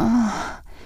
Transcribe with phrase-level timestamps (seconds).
[0.00, 0.30] Oh,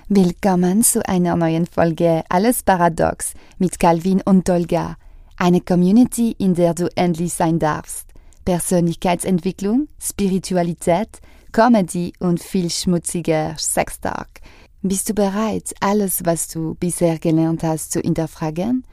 [0.08, 4.96] willkommen zu einer neuen Folge Alles Paradox mit Calvin und Olga.
[5.36, 8.08] Eine Community, in der du endlich sein darfst.
[8.46, 11.20] Persönlichkeitsentwicklung, Spiritualität,
[11.52, 14.40] Comedy und viel schmutziger Sextalk.
[14.80, 18.86] Bist du bereit, alles, was du bisher gelernt hast, zu hinterfragen?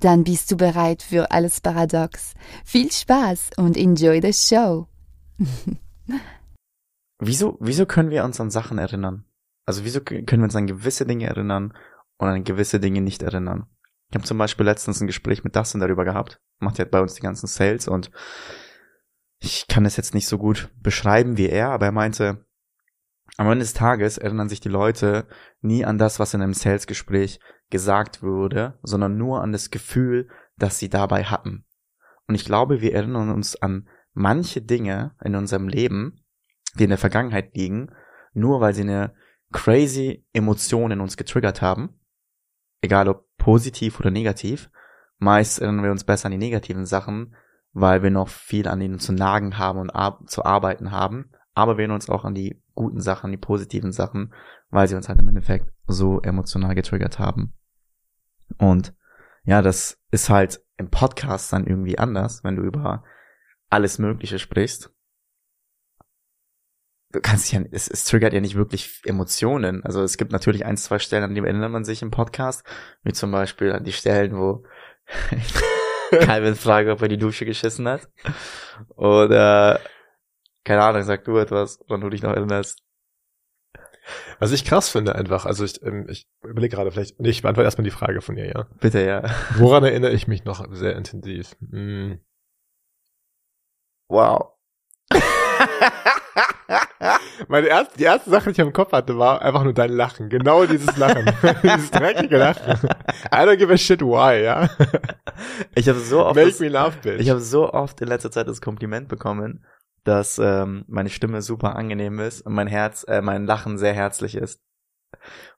[0.00, 2.32] Dann bist du bereit für alles Paradox.
[2.64, 4.86] Viel Spaß und enjoy the show.
[7.18, 9.26] wieso, wieso können wir uns an Sachen erinnern?
[9.66, 11.76] Also wieso können wir uns an gewisse Dinge erinnern
[12.16, 13.66] und an gewisse Dinge nicht erinnern?
[14.08, 16.40] Ich habe zum Beispiel letztens ein Gespräch mit Dustin darüber gehabt.
[16.60, 18.10] Macht ja bei uns die ganzen Sales und
[19.38, 22.46] ich kann es jetzt nicht so gut beschreiben wie er, aber er meinte,
[23.36, 25.26] am Ende des Tages erinnern sich die Leute
[25.60, 30.78] nie an das, was in einem Sales-Gespräch gesagt wurde, sondern nur an das Gefühl, das
[30.78, 31.66] sie dabei hatten.
[32.28, 36.24] Und ich glaube, wir erinnern uns an manche Dinge in unserem Leben,
[36.78, 37.92] die in der Vergangenheit liegen,
[38.32, 39.14] nur weil sie eine
[39.52, 42.00] crazy Emotionen in uns getriggert haben,
[42.80, 44.70] egal ob positiv oder negativ.
[45.18, 47.34] Meist erinnern wir uns besser an die negativen Sachen,
[47.72, 51.30] weil wir noch viel an ihnen zu nagen haben und ar zu arbeiten haben.
[51.54, 54.34] Aber wir erinnern uns auch an die guten Sachen, die positiven Sachen,
[54.70, 57.54] weil sie uns halt im Endeffekt so emotional getriggert haben.
[58.58, 58.94] Und
[59.44, 63.04] ja, das ist halt im Podcast dann irgendwie anders, wenn du über
[63.70, 64.92] alles Mögliche sprichst
[67.16, 69.82] du kannst ja, es, es triggert ja nicht wirklich Emotionen.
[69.84, 72.62] Also es gibt natürlich ein, zwei Stellen, an die erinnert man sich im Podcast,
[73.04, 74.64] wie zum Beispiel an die Stellen, wo
[76.10, 78.06] Calvin fragt, ob er die Dusche geschissen hat.
[78.96, 79.80] Oder,
[80.64, 82.82] keine Ahnung, sag du etwas, woran du dich noch erinnerst.
[84.38, 87.64] Was ich krass finde einfach, also ich, ähm, ich überlege gerade vielleicht, nee, ich beantworte
[87.64, 88.66] erstmal die Frage von ihr, ja.
[88.78, 89.24] Bitte, ja.
[89.56, 91.56] Woran erinnere ich mich noch sehr intensiv?
[91.70, 92.20] Hm.
[94.08, 94.52] Wow.
[97.48, 100.28] Meine erste, die erste Sache, die ich im Kopf hatte, war einfach nur dein Lachen.
[100.28, 101.24] Genau dieses Lachen.
[101.62, 102.88] dieses dreckige Lachen.
[103.32, 104.68] I don't give a shit why, ja.
[105.74, 106.36] Ich habe so oft.
[106.36, 107.20] Make das, me laugh, bitch.
[107.20, 109.64] Ich habe so oft in letzter Zeit das Kompliment bekommen,
[110.04, 114.34] dass ähm, meine Stimme super angenehm ist und mein Herz, äh, mein Lachen sehr herzlich
[114.36, 114.60] ist.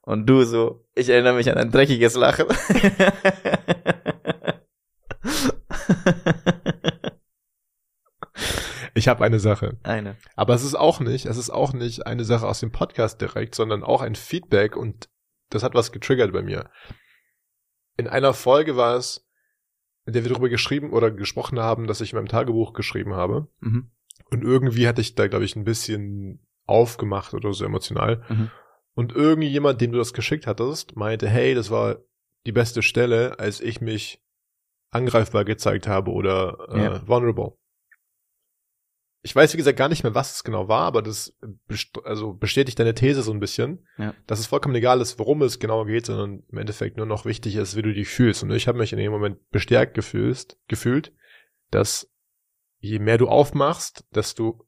[0.01, 2.47] Und du so, ich erinnere mich an ein dreckiges Lachen.
[8.93, 9.77] Ich habe eine Sache.
[9.83, 10.17] Eine.
[10.35, 13.55] Aber es ist auch nicht, es ist auch nicht eine Sache aus dem Podcast direkt,
[13.55, 15.09] sondern auch ein Feedback und
[15.49, 16.69] das hat was getriggert bei mir.
[17.97, 19.27] In einer Folge war es,
[20.05, 23.47] in der wir darüber geschrieben oder gesprochen haben, dass ich in meinem Tagebuch geschrieben habe.
[23.59, 23.91] Mhm.
[24.31, 28.23] Und irgendwie hatte ich da, glaube ich, ein bisschen aufgemacht oder so emotional.
[28.29, 28.51] Mhm.
[28.93, 31.97] Und irgendjemand, dem du das geschickt hattest, meinte, hey, das war
[32.45, 34.23] die beste Stelle, als ich mich
[34.91, 37.07] angreifbar gezeigt habe oder äh, ja.
[37.07, 37.53] vulnerable
[39.21, 41.37] ich weiß, wie gesagt, gar nicht mehr, was es genau war, aber das
[41.67, 44.13] best also bestätigt deine These so ein bisschen, ja.
[44.27, 47.55] dass es vollkommen egal ist, worum es genau geht, sondern im Endeffekt nur noch wichtig
[47.57, 48.43] ist, wie du dich fühlst.
[48.43, 51.13] Und ich habe mich in dem Moment bestärkt gefühlt, gefühlt,
[51.69, 52.09] dass
[52.79, 54.65] je mehr du aufmachst, desto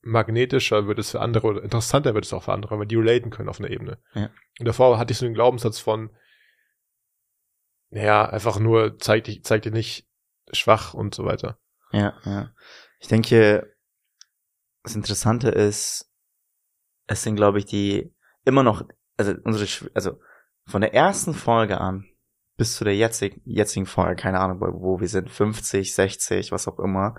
[0.00, 3.30] magnetischer wird es für andere oder interessanter wird es auch für andere, weil die relaten
[3.30, 3.98] können auf einer Ebene.
[4.14, 4.30] Ja.
[4.60, 6.10] Und davor hatte ich so den Glaubenssatz von,
[7.90, 10.08] naja, einfach nur zeig dich, zeig dir nicht
[10.52, 11.58] schwach und so weiter.
[11.92, 12.54] Ja, ja.
[12.98, 13.73] Ich denke,
[14.84, 16.10] das Interessante ist,
[17.06, 18.14] es sind, glaube ich, die
[18.44, 18.84] immer noch,
[19.16, 20.20] also unsere, also
[20.66, 22.04] von der ersten Folge an
[22.56, 26.78] bis zu der jetzigen, jetzigen Folge, keine Ahnung, wo wir sind, 50, 60, was auch
[26.78, 27.16] immer,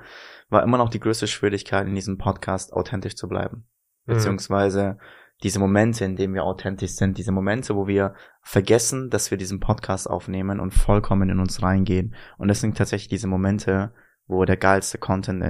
[0.49, 3.67] war immer noch die größte Schwierigkeit in diesem Podcast authentisch zu bleiben.
[4.05, 4.13] Mhm.
[4.13, 4.97] Beziehungsweise
[5.43, 9.59] diese Momente, in denen wir authentisch sind, diese Momente, wo wir vergessen, dass wir diesen
[9.59, 12.15] Podcast aufnehmen und vollkommen in uns reingehen.
[12.37, 13.93] Und das sind tatsächlich diese Momente,
[14.27, 15.43] wo der geilste Content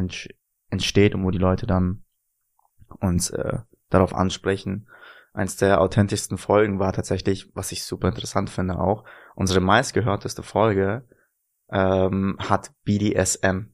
[0.72, 2.05] entsteht und wo die Leute dann
[3.00, 4.88] uns äh, darauf ansprechen.
[5.34, 9.04] Eins der authentischsten Folgen war tatsächlich, was ich super interessant finde auch,
[9.36, 11.08] unsere meistgehörteste Folge
[11.70, 13.74] ähm, hat BDSM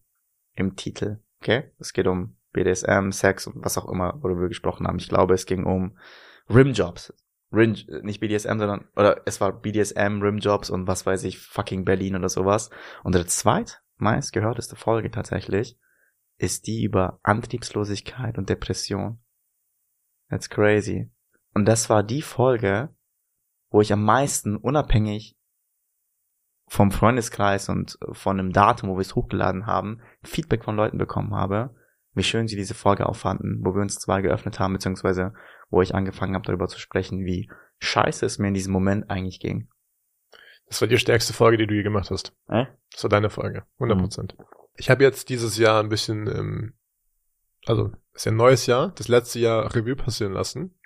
[0.55, 1.19] im Titel.
[1.39, 1.71] Okay?
[1.77, 4.97] Es geht um BDSM, Sex und was auch immer, worüber wir gesprochen haben.
[4.97, 5.97] Ich glaube, es ging um
[6.49, 7.13] Rimjobs.
[7.53, 12.15] Rim, nicht BDSM, sondern, oder es war BDSM, Rimjobs und was weiß ich, fucking Berlin
[12.15, 12.69] oder sowas.
[13.03, 15.77] Und der zweit meistgehörteste Folge tatsächlich
[16.41, 19.19] ist die über Antriebslosigkeit und Depression.
[20.29, 21.11] That's crazy.
[21.53, 22.89] Und das war die Folge,
[23.69, 25.37] wo ich am meisten unabhängig
[26.67, 31.35] vom Freundeskreis und von dem Datum, wo wir es hochgeladen haben, Feedback von Leuten bekommen
[31.35, 31.75] habe,
[32.13, 35.33] wie schön sie diese Folge auffanden, wo wir uns zwei geöffnet haben, beziehungsweise
[35.69, 39.39] wo ich angefangen habe, darüber zu sprechen, wie scheiße es mir in diesem Moment eigentlich
[39.39, 39.69] ging.
[40.65, 42.33] Das war die stärkste Folge, die du je gemacht hast.
[42.47, 42.65] Äh?
[42.91, 44.01] Das war deine Folge, 100 mhm.
[44.75, 46.73] Ich habe jetzt dieses Jahr ein bisschen, ähm,
[47.65, 50.77] also ist ja ein neues Jahr, das letzte Jahr Revue passieren lassen.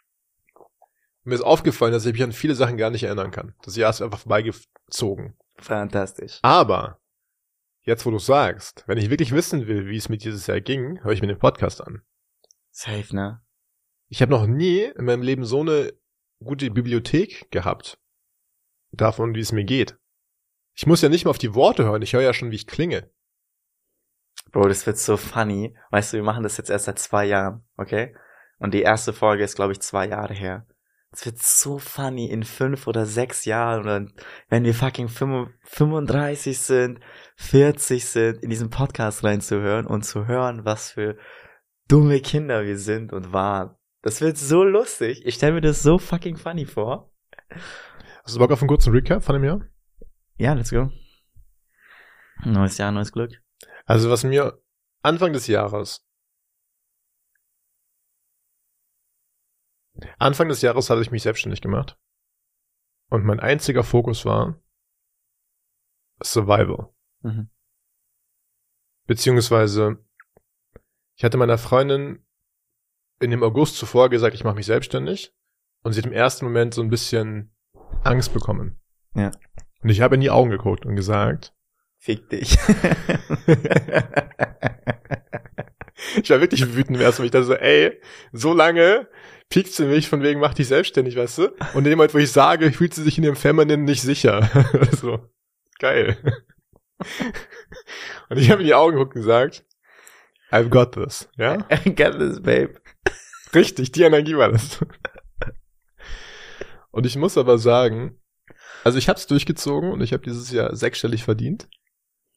[1.23, 3.55] Mir ist aufgefallen, dass ich mich an viele Sachen gar nicht erinnern kann.
[3.63, 5.35] Das Jahr ist einfach vorbeigezogen.
[5.57, 6.39] Fantastisch.
[6.43, 6.99] Aber,
[7.81, 11.03] jetzt wo du sagst, wenn ich wirklich wissen will, wie es mir dieses Jahr ging,
[11.03, 12.03] höre ich mir den Podcast an.
[12.69, 13.41] Safe, ne?
[14.07, 15.93] Ich habe noch nie in meinem Leben so eine
[16.43, 17.97] gute Bibliothek gehabt.
[18.91, 19.97] Davon, wie es mir geht.
[20.73, 22.67] Ich muss ja nicht mal auf die Worte hören, ich höre ja schon, wie ich
[22.67, 23.09] klinge.
[24.55, 25.75] Bro, das wird so funny.
[25.91, 28.15] Weißt du, wir machen das jetzt erst seit zwei Jahren, okay?
[28.57, 30.65] Und die erste Folge ist, glaube ich, zwei Jahre her.
[31.11, 34.07] Es wird so funny in fünf oder sechs Jahren oder
[34.47, 37.01] wenn wir fucking 35 sind,
[37.35, 41.17] 40 sind, in diesen Podcast reinzuhören und zu hören, was für
[41.89, 43.75] dumme Kinder wir sind und waren.
[44.03, 45.25] Das wird so lustig.
[45.25, 47.11] Ich stelle mir das so fucking funny vor.
[48.23, 49.65] Hast du Bock auf einen kurzen Recap von dem Jahr?
[50.37, 50.91] Ja, let's go.
[52.45, 53.44] Neues Jahr, neues Glück.
[53.85, 54.61] Also was mir
[55.01, 56.05] Anfang des Jahres
[60.17, 61.97] Anfang des Jahres hatte ich mich selbstständig gemacht.
[63.09, 64.61] Und mein einziger Fokus war
[66.23, 66.93] Survival.
[67.21, 67.49] Mhm.
[69.05, 70.03] Beziehungsweise,
[71.15, 72.25] ich hatte meiner Freundin
[73.19, 75.33] in dem August zuvor gesagt, ich mache mich selbstständig.
[75.83, 77.55] Und sie hat im ersten Moment so ein bisschen
[78.03, 78.81] Angst bekommen.
[79.13, 79.31] Ja.
[79.81, 81.54] Und ich habe in die Augen geguckt und gesagt,
[82.05, 82.51] Fick dich.
[86.21, 87.99] ich war wirklich wütend erst, weil ich dachte so, ey,
[88.31, 89.07] so lange
[89.49, 91.47] piekt sie mich von wegen, mach dich selbstständig, weißt du?
[91.73, 94.47] Und in dem Moment, wo ich sage, fühlt sie sich in ihrem Feminine nicht sicher.
[94.91, 95.27] so,
[95.79, 96.15] geil.
[98.29, 99.65] und ich habe in die Augen geguckt und gesagt,
[100.51, 101.57] I've got this, ja?
[101.71, 102.75] I got this, babe.
[103.55, 104.85] Richtig, die Energie war das.
[106.91, 108.21] und ich muss aber sagen,
[108.83, 111.67] also ich habe es durchgezogen und ich habe dieses Jahr sechsstellig verdient.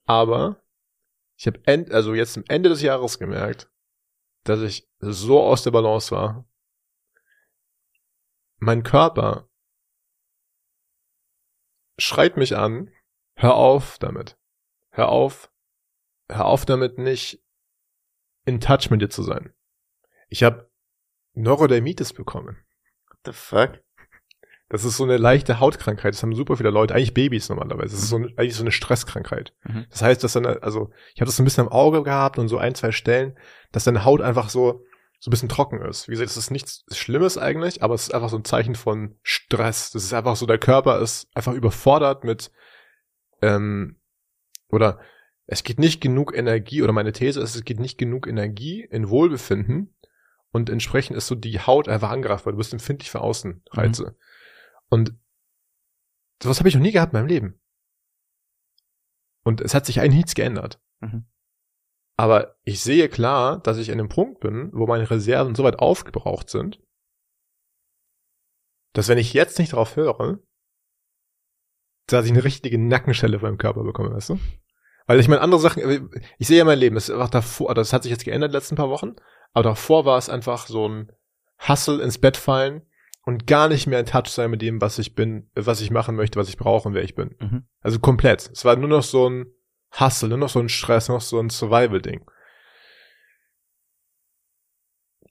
[0.09, 0.65] Aber
[1.37, 3.71] ich habe end, also jetzt am Ende des Jahres gemerkt,
[4.45, 6.49] dass ich so aus der Balance war.
[8.57, 9.51] Mein Körper
[11.99, 12.91] schreit mich an,
[13.35, 14.39] hör auf damit.
[14.89, 15.53] Hör auf,
[16.31, 17.45] hör auf damit nicht
[18.47, 19.55] in Touch mit dir zu sein.
[20.29, 20.73] Ich habe
[21.35, 22.65] Neurodermitis bekommen.
[23.11, 23.85] What the fuck?
[24.71, 26.15] Das ist so eine leichte Hautkrankheit.
[26.15, 27.95] Das haben super viele Leute, eigentlich Babys normalerweise.
[27.95, 29.55] Das ist so eine, eigentlich so eine Stresskrankheit.
[29.65, 29.87] Mhm.
[29.91, 32.49] Das heißt, dass dann, also ich habe das so ein bisschen am Auge gehabt und
[32.49, 33.39] so ein, zwei Stellen,
[33.73, 34.85] dass deine Haut einfach so
[35.21, 36.07] so ein bisschen trocken ist.
[36.07, 39.17] Wie gesagt, das ist nichts Schlimmes eigentlich, aber es ist einfach so ein Zeichen von
[39.23, 39.91] Stress.
[39.91, 42.53] Das ist einfach so, der Körper ist einfach überfordert mit,
[43.43, 43.97] ähm,
[44.69, 45.01] oder
[45.47, 49.09] es geht nicht genug Energie, oder meine These ist, es geht nicht genug Energie in
[49.09, 49.95] Wohlbefinden
[50.53, 54.05] und entsprechend ist so die Haut einfach angreift, weil du bist empfindlich für Außenreize.
[54.05, 54.17] Mhm.
[54.91, 55.15] Und
[56.43, 57.61] sowas habe ich noch nie gehabt in meinem Leben.
[59.45, 60.81] Und es hat sich eigentlich nichts geändert.
[61.01, 61.27] Mhm.
[62.17, 65.79] Aber ich sehe klar, dass ich an dem Punkt bin, wo meine Reserven so weit
[65.79, 66.83] aufgebraucht sind,
[68.93, 70.41] dass wenn ich jetzt nicht drauf höre,
[72.07, 74.41] dass ich eine richtige Nackenschelle vor meinem Körper bekomme, weißt du?
[75.07, 77.93] Weil ich meine, andere Sachen, ich sehe ja mein Leben, das ist einfach davor, das
[77.93, 79.15] hat sich jetzt geändert in den letzten paar Wochen,
[79.53, 81.13] aber davor war es einfach so ein
[81.67, 82.83] Hustle ins Bett fallen,
[83.29, 86.17] und gar nicht mehr in Touch sein mit dem, was ich bin, was ich machen
[86.17, 87.37] möchte, was ich brauche und wer ich bin.
[87.39, 87.67] Mhm.
[87.83, 88.49] Also komplett.
[88.51, 89.53] Es war nur noch so ein
[90.01, 92.25] Hustle, nur noch so ein Stress, nur noch so ein Survival-Ding.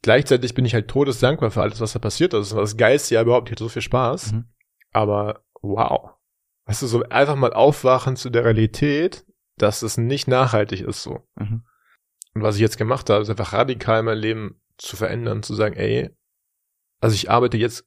[0.03, 2.51] Gleichzeitig bin ich halt todesdankbar für alles, was da passiert ist.
[2.51, 3.49] Das war das geilste Jahr überhaupt.
[3.49, 4.33] Ich hatte so viel Spaß.
[4.33, 4.45] Mhm.
[4.91, 6.11] Aber wow.
[6.65, 11.27] Weißt du, so einfach mal aufwachen zu der Realität, dass es nicht nachhaltig ist so.
[11.33, 11.65] Mhm.
[12.35, 15.75] Und was ich jetzt gemacht habe, ist einfach radikal mein Leben zu verändern, zu sagen,
[15.75, 16.11] ey,
[16.99, 17.86] also ich arbeite jetzt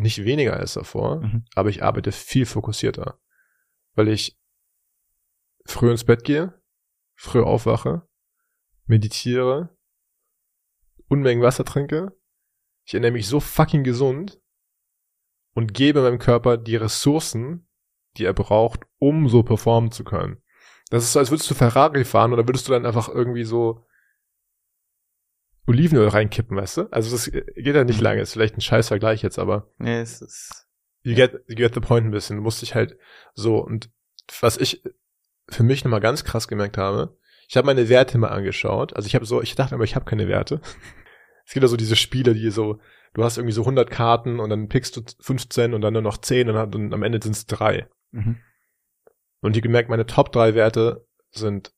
[0.00, 1.44] nicht weniger als davor, mhm.
[1.54, 3.18] aber ich arbeite viel fokussierter,
[3.94, 4.38] weil ich
[5.66, 6.60] früh ins Bett gehe,
[7.14, 8.08] früh aufwache,
[8.86, 9.76] meditiere,
[11.08, 12.16] Unmengen Wasser trinke,
[12.84, 14.40] ich ernähre mich so fucking gesund
[15.54, 17.68] und gebe meinem Körper die Ressourcen,
[18.16, 20.42] die er braucht, um so performen zu können.
[20.90, 23.84] Das ist so, als würdest du Ferrari fahren oder würdest du dann einfach irgendwie so
[25.66, 26.82] Olivenöl reinkippen, weißt du?
[26.90, 28.04] Also das geht ja nicht mhm.
[28.04, 29.70] lange, ist vielleicht ein scheiß Vergleich jetzt, aber.
[29.78, 30.66] Nee, es ist.
[31.02, 32.36] You get, you get the point ein bisschen.
[32.36, 32.98] Du musst dich halt
[33.34, 33.90] so, und
[34.40, 34.82] was ich
[35.48, 37.16] für mich nochmal ganz krass gemerkt habe,
[37.48, 38.94] ich habe meine Werte mal angeschaut.
[38.94, 40.60] Also ich habe so, ich dachte aber, ich habe keine Werte.
[41.46, 42.78] Es gibt ja so diese Spiele, die so,
[43.12, 46.18] du hast irgendwie so 100 Karten und dann pickst du 15 und dann nur noch
[46.18, 47.88] 10 und, dann, am Ende sind es drei.
[48.12, 48.38] Mhm.
[49.40, 51.74] Und ich gemerkt, meine Top drei Werte sind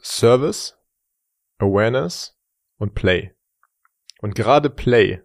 [0.00, 0.78] Service,
[1.58, 2.35] Awareness
[2.78, 3.34] und Play.
[4.20, 5.22] Und gerade Play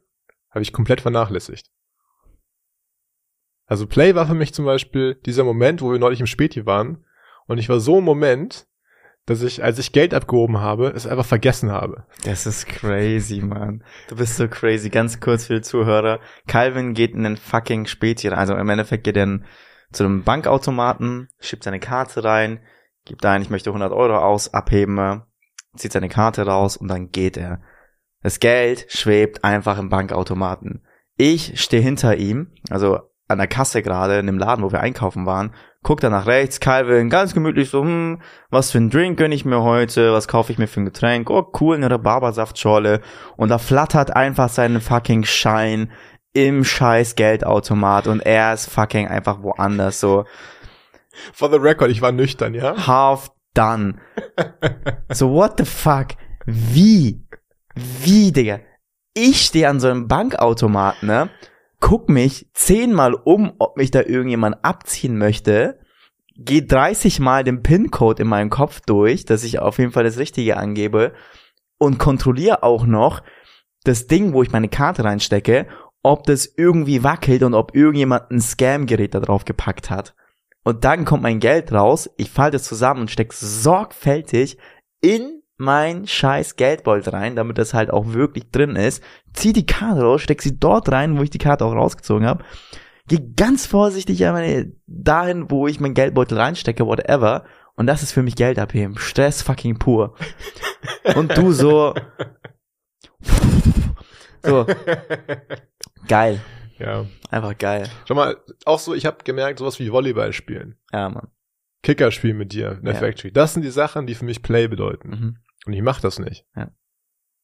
[0.50, 1.70] habe ich komplett vernachlässigt.
[3.66, 7.06] Also Play war für mich zum Beispiel dieser Moment, wo wir neulich im Späti waren
[7.48, 8.68] und ich war so im Moment,
[9.26, 12.06] dass ich, als ich Geld abgehoben habe, es einfach vergessen habe.
[12.24, 13.84] Das ist crazy, man.
[14.10, 14.90] Du bist so crazy.
[14.90, 16.20] Ganz kurz für die Zuhörer.
[16.48, 18.40] Calvin geht in den fucking Spezi rein.
[18.40, 19.42] Also im Endeffekt geht er
[19.92, 22.62] zu einem Bankautomaten, schiebt seine Karte rein,
[23.06, 25.24] gibt ein, ich möchte 100 Euro aus, abheben,
[25.76, 27.62] zieht seine Karte raus und dann geht er.
[28.22, 30.86] Das Geld schwebt einfach im Bankautomaten.
[31.18, 35.26] Ich stehe hinter ihm, also an der Kasse gerade in dem Laden, wo wir einkaufen
[35.26, 39.32] waren, guckt er nach rechts, Calvin, ganz gemütlich so, hm, was für ein Drink gönn
[39.32, 43.02] ich mir heute, was kaufe ich mir für ein Getränk, oh cool, eine Rhabarbersaftschorle
[43.38, 45.92] und da flattert einfach sein fucking Schein
[46.34, 50.26] im scheiß Geldautomat und er ist fucking einfach woanders so.
[51.34, 52.88] For the record, ich war nüchtern, ja?
[52.88, 53.96] Half done.
[55.12, 56.10] so what the fuck?
[56.46, 57.26] Wie?
[57.76, 58.60] Wie, Digga?
[59.14, 61.30] Ich stehe an so einem Bankautomat, ne?
[61.82, 65.80] guck mich zehnmal um, ob mich da irgendjemand abziehen möchte,
[66.38, 70.18] geh 30 Mal den PIN-Code in meinem Kopf durch, dass ich auf jeden Fall das
[70.18, 71.14] Richtige angebe
[71.78, 73.24] und kontrolliere auch noch
[73.84, 75.68] das Ding, wo ich meine Karte reinstecke,
[76.04, 80.16] ob das irgendwie wackelt und ob irgendjemand ein Scam-Gerät da drauf gepackt hat.
[80.64, 84.58] Und dann kommt mein Geld raus, ich falte es zusammen und stecke sorgfältig
[85.02, 89.04] in mein scheiß Geldbeutel rein, damit das halt auch wirklich drin ist,
[89.34, 92.44] zieh die Karte raus, steck sie dort rein, wo ich die Karte auch rausgezogen habe,
[93.08, 94.24] geh ganz vorsichtig
[94.88, 98.98] dahin, wo ich mein Geldbeutel reinstecke, whatever, und das ist für mich Geld abheben.
[98.98, 100.16] Stress fucking pur.
[101.16, 101.94] Und du so,
[104.44, 104.66] so,
[106.08, 106.42] geil.
[106.82, 107.06] Ja.
[107.30, 107.90] Einfach geil.
[108.06, 110.78] Schau mal, auch so, ich habe gemerkt, sowas wie Volleyball spielen.
[110.92, 111.32] Ja, Mann.
[111.84, 113.00] Kicker spielen mit dir in der Ja.
[113.00, 113.32] Factory.
[113.32, 115.10] Das sind die Sachen, die für mich Play bedeuten.
[115.10, 115.38] Mhm.
[115.66, 116.46] Und ich mache das nicht.
[116.56, 116.72] Ja.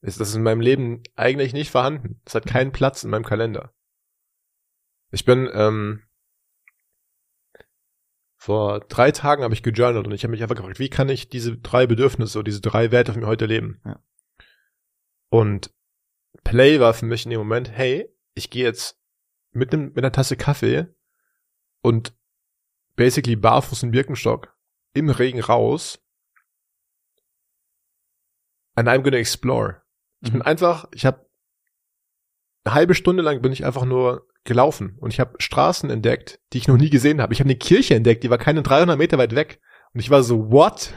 [0.02, 2.22] Ist das in meinem Leben eigentlich nicht vorhanden.
[2.24, 3.74] Das hat keinen Platz in meinem Kalender.
[5.12, 6.04] Ich bin, ähm,
[8.40, 11.30] vor drei Tagen habe ich gejournalt und ich habe mich einfach gefragt, wie kann ich
[11.30, 13.82] diese drei Bedürfnisse, diese drei Werte von mir heute leben?
[13.84, 14.00] Ja.
[15.30, 15.74] Und
[16.44, 18.97] Play war für mich in dem Moment, hey, ich gehe jetzt
[19.58, 20.88] mit, nem, mit einer Tasse Kaffee
[21.82, 22.14] und
[22.96, 24.56] basically barfuß in Birkenstock
[24.94, 26.00] im Regen raus
[28.76, 29.82] and I'm gonna explore.
[30.22, 30.46] Ich bin Mhm.
[30.48, 31.28] einfach, ich habe
[32.64, 36.58] eine halbe Stunde lang bin ich einfach nur gelaufen und ich habe Straßen entdeckt, die
[36.58, 37.34] ich noch nie gesehen habe.
[37.34, 39.62] Ich habe eine Kirche entdeckt, die war keine 300 Meter weit weg
[39.94, 40.94] und ich war so what?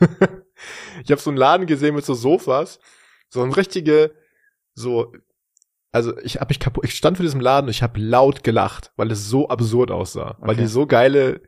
[1.04, 2.78] ich habe so einen Laden gesehen mit so Sofas,
[3.28, 4.14] so ein richtige
[4.74, 5.12] so
[5.94, 8.92] also ich habe mich kaputt, ich stand vor diesem Laden und ich habe laut gelacht,
[8.96, 10.62] weil es so absurd aussah, weil Okay.
[10.62, 11.40] die so geile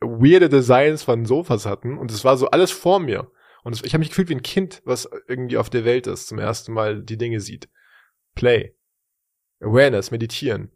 [0.00, 3.30] weirde Designs von Sofas hatten und es war so alles vor mir.
[3.64, 6.28] Und es, ich habe mich gefühlt wie ein Kind, was irgendwie auf der Welt ist,
[6.28, 7.68] zum ersten Mal die Dinge sieht.
[8.34, 8.76] Play.
[9.60, 10.72] Awareness, meditieren.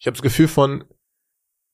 [0.00, 0.84] Ich habe das Gefühl von,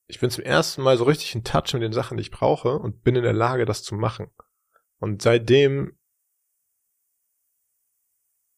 [0.06, 2.78] ich bin zum ersten Mal so richtig in Touch mit den Sachen, die ich brauche
[2.78, 4.30] und bin in der Lage, das zu machen.
[4.98, 5.96] Und seitdem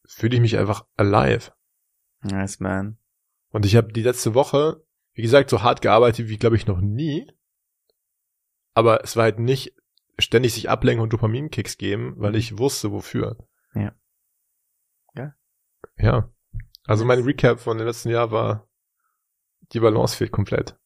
[0.07, 1.53] fühle ich mich einfach alive.
[2.23, 2.99] Nice, man.
[3.51, 6.81] Und ich habe die letzte Woche, wie gesagt, so hart gearbeitet wie, glaube ich, noch
[6.81, 7.31] nie.
[8.75, 9.75] Aber es war halt nicht
[10.19, 13.37] ständig sich ablenken und Dopaminkicks geben, weil ich wusste, wofür.
[13.75, 13.95] Ja.
[15.15, 15.35] Ja.
[15.97, 16.33] Ja.
[16.85, 18.69] Also mein Recap von dem letzten Jahr war,
[19.73, 20.79] die Balance fehlt komplett.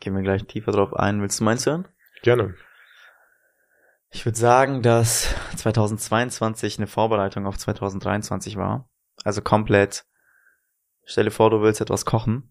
[0.00, 1.22] Gehen wir gleich tiefer drauf ein.
[1.22, 1.88] Willst du meins hören?
[2.22, 2.54] Gerne.
[4.16, 8.88] Ich würde sagen, dass 2022 eine Vorbereitung auf 2023 war.
[9.24, 10.06] Also komplett.
[11.04, 12.50] Stell dir vor, du willst etwas kochen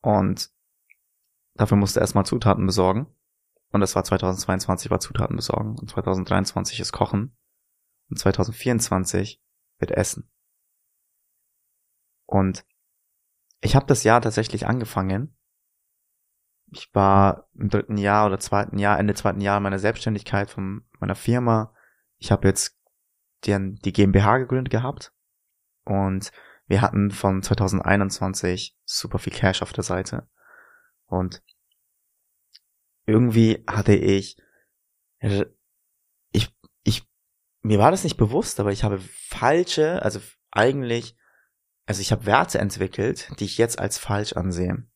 [0.00, 0.50] und
[1.52, 3.14] dafür musst du erstmal Zutaten besorgen.
[3.72, 7.36] Und das war 2022 war Zutaten besorgen und 2023 ist Kochen
[8.08, 9.38] und 2024
[9.80, 10.30] wird Essen.
[12.24, 12.64] Und
[13.60, 15.36] ich habe das Jahr tatsächlich angefangen.
[16.72, 21.14] Ich war im dritten Jahr oder zweiten Jahr, Ende zweiten Jahr meiner Selbstständigkeit von meiner
[21.14, 21.74] Firma.
[22.18, 22.78] Ich habe jetzt
[23.44, 25.12] die, die GmbH gegründet gehabt
[25.84, 26.30] und
[26.66, 30.28] wir hatten von 2021 super viel Cash auf der Seite
[31.06, 31.42] und
[33.06, 34.40] irgendwie hatte ich
[36.32, 37.08] ich ich
[37.62, 41.16] mir war das nicht bewusst, aber ich habe falsche, also eigentlich
[41.86, 44.86] also ich habe Werte entwickelt, die ich jetzt als falsch ansehe.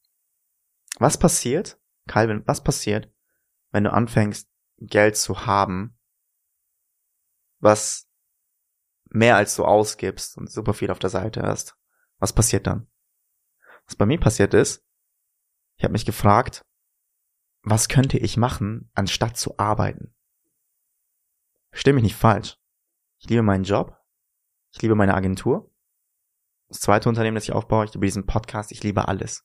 [0.99, 3.13] Was passiert, Calvin, was passiert,
[3.71, 4.49] wenn du anfängst,
[4.79, 5.99] Geld zu haben,
[7.59, 8.09] was
[9.07, 11.77] mehr als du ausgibst und super viel auf der Seite hast?
[12.19, 12.91] Was passiert dann?
[13.87, 14.85] Was bei mir passiert ist,
[15.77, 16.65] ich habe mich gefragt,
[17.63, 20.15] was könnte ich machen, anstatt zu arbeiten?
[21.71, 22.59] Versteh mich nicht falsch.
[23.19, 23.99] Ich liebe meinen Job.
[24.73, 25.73] Ich liebe meine Agentur.
[26.69, 29.45] Das zweite Unternehmen, das ich aufbaue, ich liebe diesen Podcast, ich liebe alles.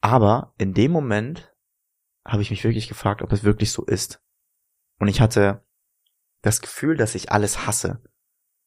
[0.00, 1.54] Aber in dem Moment
[2.26, 4.22] habe ich mich wirklich gefragt, ob es wirklich so ist.
[4.98, 5.64] Und ich hatte
[6.42, 8.02] das Gefühl, dass ich alles hasse.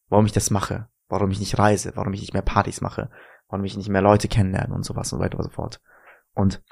[0.10, 3.10] Warum ich das mache, warum ich nicht reise, warum ich nicht mehr Partys mache,
[3.48, 5.82] warum ich nicht mehr Leute kennenlerne und sowas und so weiter und so fort.
[6.34, 6.64] Und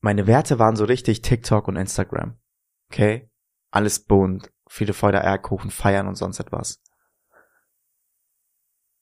[0.00, 2.38] meine Werte waren so richtig TikTok und Instagram.
[2.90, 3.30] Okay?
[3.70, 6.82] Alles bunt, viele Freude, Eierkuchen, feiern und sonst etwas.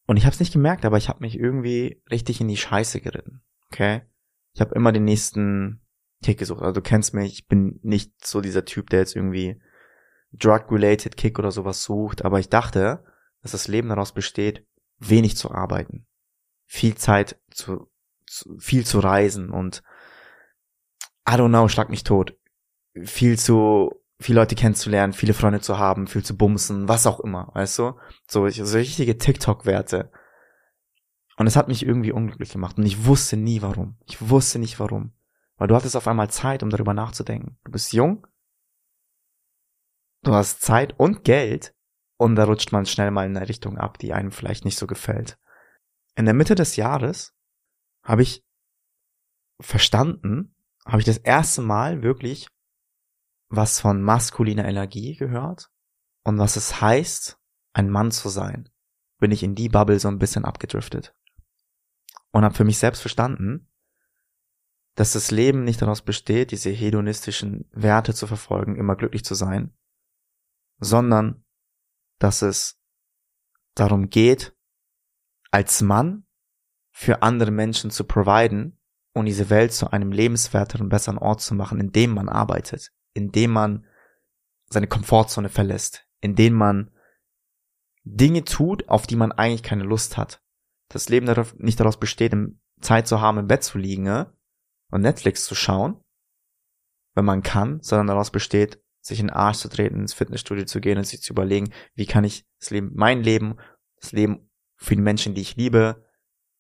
[0.09, 3.03] Und ich habe es nicht gemerkt, aber ich habe mich irgendwie richtig in die Scheiße
[3.03, 3.43] geritten.
[3.71, 4.01] Okay?
[4.55, 5.83] Ich habe immer den nächsten
[6.23, 6.63] Kick gesucht.
[6.63, 9.61] Also du kennst mich, ich bin nicht so dieser Typ, der jetzt irgendwie
[10.33, 13.05] drug-related Kick oder sowas sucht, aber ich dachte,
[13.43, 14.67] dass das Leben daraus besteht,
[14.99, 16.07] wenig zu arbeiten,
[16.65, 17.91] viel Zeit zu,
[18.27, 19.83] zu viel zu reisen und
[21.29, 22.35] I don't know, schlag mich tot,
[23.05, 27.51] viel zu viele Leute kennenzulernen, viele Freunde zu haben, viel zu bumsen, was auch immer,
[27.55, 27.93] weißt du?
[28.29, 30.11] So, so richtige TikTok-Werte.
[31.37, 33.97] Und es hat mich irgendwie unglücklich gemacht und ich wusste nie warum.
[34.07, 35.13] Ich wusste nicht warum.
[35.57, 37.59] Weil du hattest auf einmal Zeit, um darüber nachzudenken.
[37.65, 38.27] Du bist jung,
[40.23, 41.75] du hast Zeit und Geld
[42.17, 44.89] und da rutscht man schnell mal in eine Richtung ab, die einem vielleicht nicht so
[44.89, 45.39] gefällt.
[46.17, 47.37] In der Mitte des Jahres
[48.03, 48.45] habe ich
[49.61, 52.49] verstanden, habe ich das erste Mal wirklich
[53.49, 55.71] was von maskuliner Energie gehört
[56.25, 57.39] und was es heißt,
[57.73, 58.69] ein Mann zu sein,
[59.19, 61.15] bin ich in die Bubble so ein bisschen abgedriftet.
[62.31, 63.71] Und habe für mich selbst verstanden,
[64.95, 69.73] dass das Leben nicht daraus besteht, diese hedonistischen Werte zu verfolgen, immer glücklich zu sein,
[70.79, 71.45] sondern
[72.19, 72.81] dass es
[73.75, 74.57] darum geht,
[75.51, 76.27] als Mann
[76.91, 78.79] für andere Menschen zu providen
[79.15, 83.51] und diese Welt zu einem lebenswerteren, besseren Ort zu machen, in dem man arbeitet, indem
[83.51, 83.85] man
[84.71, 86.93] seine Komfortzone verlässt, indem man
[88.05, 90.41] Dinge tut, auf die man eigentlich keine Lust hat.
[90.89, 92.33] Das Leben darauf, nicht daraus besteht,
[92.81, 94.33] Zeit zu haben, im Bett zu liegen ne?
[94.91, 96.01] und Netflix zu schauen,
[97.15, 100.81] wenn man kann, sondern daraus besteht, sich in den Arsch zu treten, ins Fitnessstudio zu
[100.81, 103.57] gehen und sich zu überlegen, wie kann ich das Leben, mein Leben,
[104.01, 106.05] das Leben für die Menschen, die ich liebe,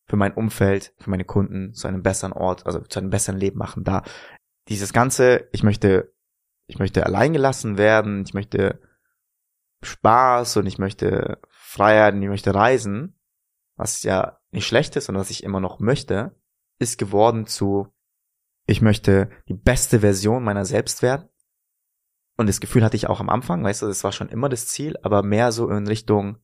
[0.06, 3.58] für mein Umfeld, für meine Kunden zu einem besseren Ort, also zu einem besseren Leben
[3.58, 3.84] machen.
[3.84, 4.02] Da
[4.68, 6.12] dieses ganze, ich möchte
[6.68, 8.80] ich möchte allein gelassen werden, ich möchte
[9.82, 13.18] Spaß und ich möchte Freiheit und ich möchte reisen,
[13.76, 16.34] was ja nicht schlecht ist und was ich immer noch möchte,
[16.78, 17.88] ist geworden zu,
[18.66, 21.28] ich möchte die beste Version meiner selbst werden.
[22.36, 24.68] Und das Gefühl hatte ich auch am Anfang, weißt du, das war schon immer das
[24.68, 26.38] Ziel, aber mehr so in Richtung,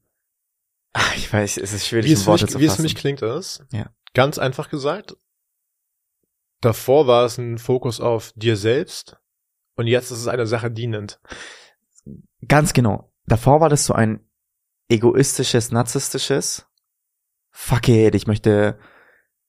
[0.93, 2.73] ach, ich weiß, es ist schwierig, wie es, Worte mich, zu wie fassen.
[2.73, 3.91] es für mich klingt, ist, Ja.
[4.15, 5.17] ganz einfach gesagt,
[6.63, 9.19] davor war es ein Fokus auf dir selbst
[9.77, 11.21] und jetzt ist es eine Sache dienend.
[12.47, 13.13] Ganz genau.
[13.27, 14.21] Davor war das so ein
[14.89, 16.67] egoistisches, narzisstisches.
[17.51, 18.79] Fuck it, ich möchte,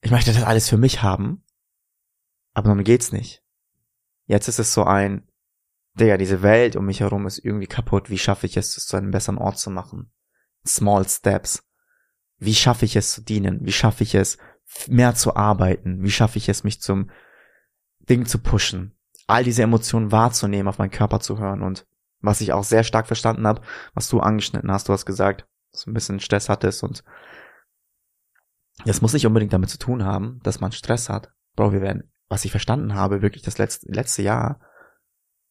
[0.00, 1.44] ich möchte das alles für mich haben.
[2.54, 3.42] Aber darum geht's nicht.
[4.26, 5.28] Jetzt ist es so ein,
[5.94, 8.10] Digga, diese Welt um mich herum ist irgendwie kaputt.
[8.10, 10.12] Wie schaffe ich es, das zu einem besseren Ort zu machen?
[10.66, 11.64] Small Steps.
[12.38, 13.60] Wie schaffe ich es zu dienen?
[13.62, 14.36] Wie schaffe ich es,
[14.88, 16.02] mehr zu arbeiten?
[16.02, 17.10] Wie schaffe ich es, mich zum
[18.00, 18.95] Ding zu pushen?
[19.26, 21.86] All diese Emotionen wahrzunehmen, auf meinen Körper zu hören und
[22.20, 23.62] was ich auch sehr stark verstanden habe,
[23.94, 27.04] was du angeschnitten hast, du hast gesagt, dass du ein bisschen Stress hattest und
[28.84, 31.32] das muss nicht unbedingt damit zu tun haben, dass man Stress hat.
[31.54, 34.60] Bro, wir werden, was ich verstanden habe, wirklich das letzte, letzte Jahr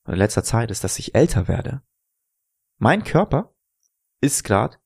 [0.06, 1.82] oder letzter Zeit ist, dass ich älter werde.
[2.78, 3.54] Mein Körper
[4.22, 4.78] ist gerade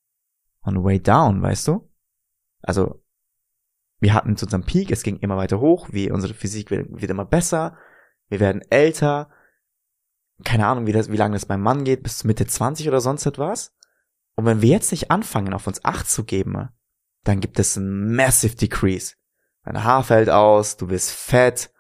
[0.64, 1.92] on the way down, weißt du?
[2.62, 3.04] Also,
[4.00, 7.12] wir hatten zu unserem Peak, es ging immer weiter hoch, wie unsere Physik wird, wird
[7.12, 7.78] immer besser,
[8.30, 9.30] wir werden älter,
[10.44, 13.26] keine Ahnung, wie, das, wie lange das beim Mann geht, bis Mitte 20 oder sonst
[13.26, 13.76] etwas.
[14.36, 16.70] Und wenn wir jetzt nicht anfangen, auf uns Acht zu geben,
[17.24, 19.16] dann gibt es einen massive Decrease.
[19.64, 21.72] Dein Haar fällt aus, du wirst fett,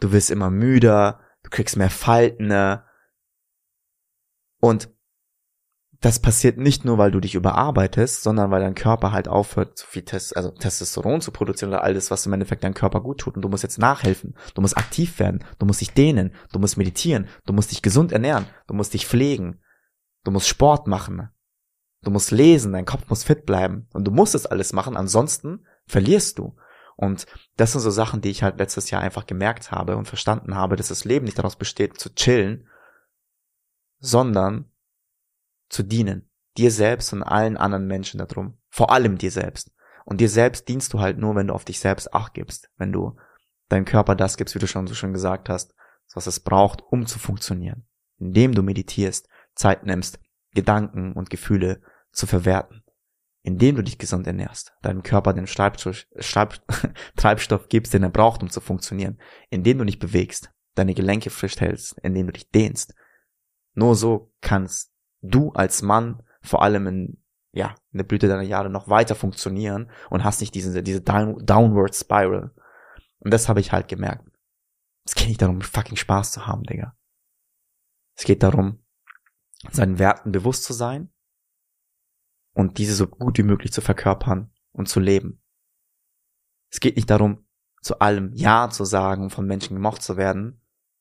[0.00, 2.46] du wirst immer müder, du kriegst mehr Falten.
[2.46, 2.84] Ne?
[4.60, 4.88] Und
[6.06, 9.84] das passiert nicht nur, weil du dich überarbeitest, sondern weil dein Körper halt aufhört, zu
[9.88, 13.34] viel Test, also Testosteron zu produzieren oder alles, was im Endeffekt deinem Körper gut tut.
[13.34, 14.36] Und du musst jetzt nachhelfen.
[14.54, 15.44] Du musst aktiv werden.
[15.58, 16.32] Du musst dich dehnen.
[16.52, 17.26] Du musst meditieren.
[17.44, 18.46] Du musst dich gesund ernähren.
[18.68, 19.58] Du musst dich pflegen.
[20.22, 21.28] Du musst Sport machen.
[22.02, 22.72] Du musst lesen.
[22.72, 23.88] Dein Kopf muss fit bleiben.
[23.92, 24.96] Und du musst es alles machen.
[24.96, 26.54] Ansonsten verlierst du.
[26.94, 30.54] Und das sind so Sachen, die ich halt letztes Jahr einfach gemerkt habe und verstanden
[30.54, 32.68] habe, dass das Leben nicht daraus besteht, zu chillen,
[33.98, 34.70] sondern
[35.68, 36.30] zu dienen.
[36.56, 38.58] Dir selbst und allen anderen Menschen darum.
[38.70, 39.72] Vor allem dir selbst.
[40.04, 42.70] Und dir selbst dienst du halt nur, wenn du auf dich selbst Acht gibst.
[42.76, 43.16] Wenn du
[43.68, 45.74] deinem Körper das gibst, wie du schon so schön gesagt hast,
[46.14, 47.86] was es braucht, um zu funktionieren.
[48.18, 50.20] Indem du meditierst, Zeit nimmst,
[50.54, 52.82] Gedanken und Gefühle zu verwerten.
[53.42, 55.46] indem du dich gesund ernährst, deinem Körper den
[57.16, 61.60] Treibstoff, gibst, den er braucht, um zu funktionieren, indem du dich bewegst, deine Gelenke frisch
[61.60, 62.92] hältst, indem du dich dehnst.
[63.74, 64.95] Nur so kannst
[65.30, 69.90] du als Mann vor allem in, ja, in der Blüte deiner Jahre noch weiter funktionieren
[70.10, 72.52] und hast nicht diese, diese Downward Spiral.
[73.18, 74.28] Und das habe ich halt gemerkt.
[75.04, 76.96] Es geht nicht darum, fucking Spaß zu haben, Digga.
[78.16, 78.84] Es geht darum,
[79.70, 81.12] seinen Werten bewusst zu sein
[82.52, 85.42] und diese so gut wie möglich zu verkörpern und zu leben.
[86.70, 87.46] Es geht nicht darum,
[87.82, 90.60] zu allem Ja zu sagen, um von Menschen gemocht zu werden,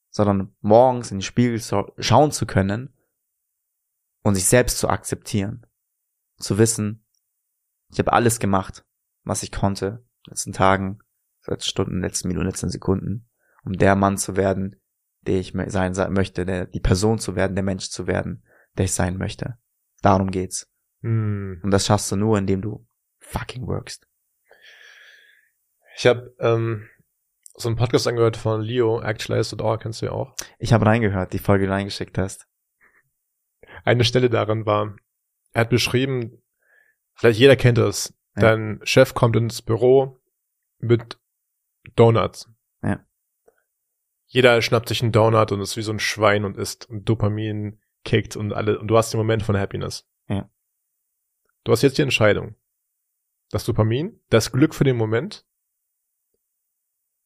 [0.10, 1.60] sondern morgens in den Spiegel
[1.98, 2.95] schauen zu können
[4.26, 5.68] und sich selbst zu akzeptieren.
[6.40, 7.06] Zu wissen,
[7.92, 8.84] ich habe alles gemacht,
[9.24, 11.00] was ich konnte, in den letzten Tagen,
[11.46, 13.30] letzten Stunden, letzten Minuten, letzten Sekunden,
[13.66, 14.82] um der Mann zu werden,
[15.22, 18.44] der ich sein, sein möchte, der, die Person zu werden, der Mensch zu werden,
[18.78, 19.60] der ich sein möchte.
[20.02, 20.72] Darum geht's.
[21.02, 21.62] Mm.
[21.62, 22.88] Und das schaffst du nur, indem du
[23.20, 24.08] fucking workst.
[25.98, 26.90] Ich habe ähm,
[27.54, 30.36] so einen Podcast angehört von Leo, Actualize It All, kennst du ja auch.
[30.58, 32.48] Ich habe reingehört, die Folge, die du reingeschickt hast.
[33.86, 34.96] Eine Stelle darin war,
[35.54, 36.42] er hat beschrieben,
[37.14, 38.42] vielleicht jeder kennt es, ja.
[38.42, 40.20] dein Chef kommt ins Büro
[40.80, 41.20] mit
[41.96, 42.50] Donuts.
[42.82, 43.06] Ja.
[44.26, 47.80] Jeder schnappt sich einen Donut und ist wie so ein Schwein und isst und Dopamin
[48.04, 50.10] kickt und alle, und du hast den Moment von Happiness.
[50.28, 50.50] Ja.
[51.64, 52.56] Du hast jetzt die Entscheidung.
[53.52, 55.46] Das Dopamin, das Glück für den Moment.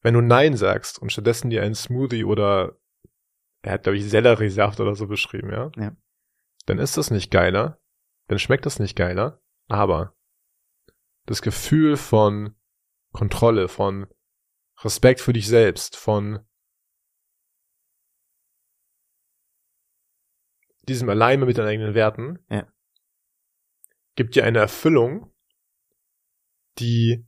[0.02, 2.78] Wenn du Nein sagst und stattdessen dir einen Smoothie oder
[3.62, 5.72] er hat, glaube ich, Selleriesaft oder so beschrieben, ja?
[5.76, 5.96] Ja.
[6.70, 7.82] Dann ist das nicht geiler,
[8.28, 10.16] dann schmeckt das nicht geiler, aber
[11.26, 12.54] das Gefühl von
[13.10, 14.06] Kontrolle, von
[14.78, 16.46] Respekt für dich selbst, von
[20.82, 22.72] diesem Alleine mit deinen eigenen Werten, ja.
[24.14, 25.34] gibt dir eine Erfüllung,
[26.78, 27.26] die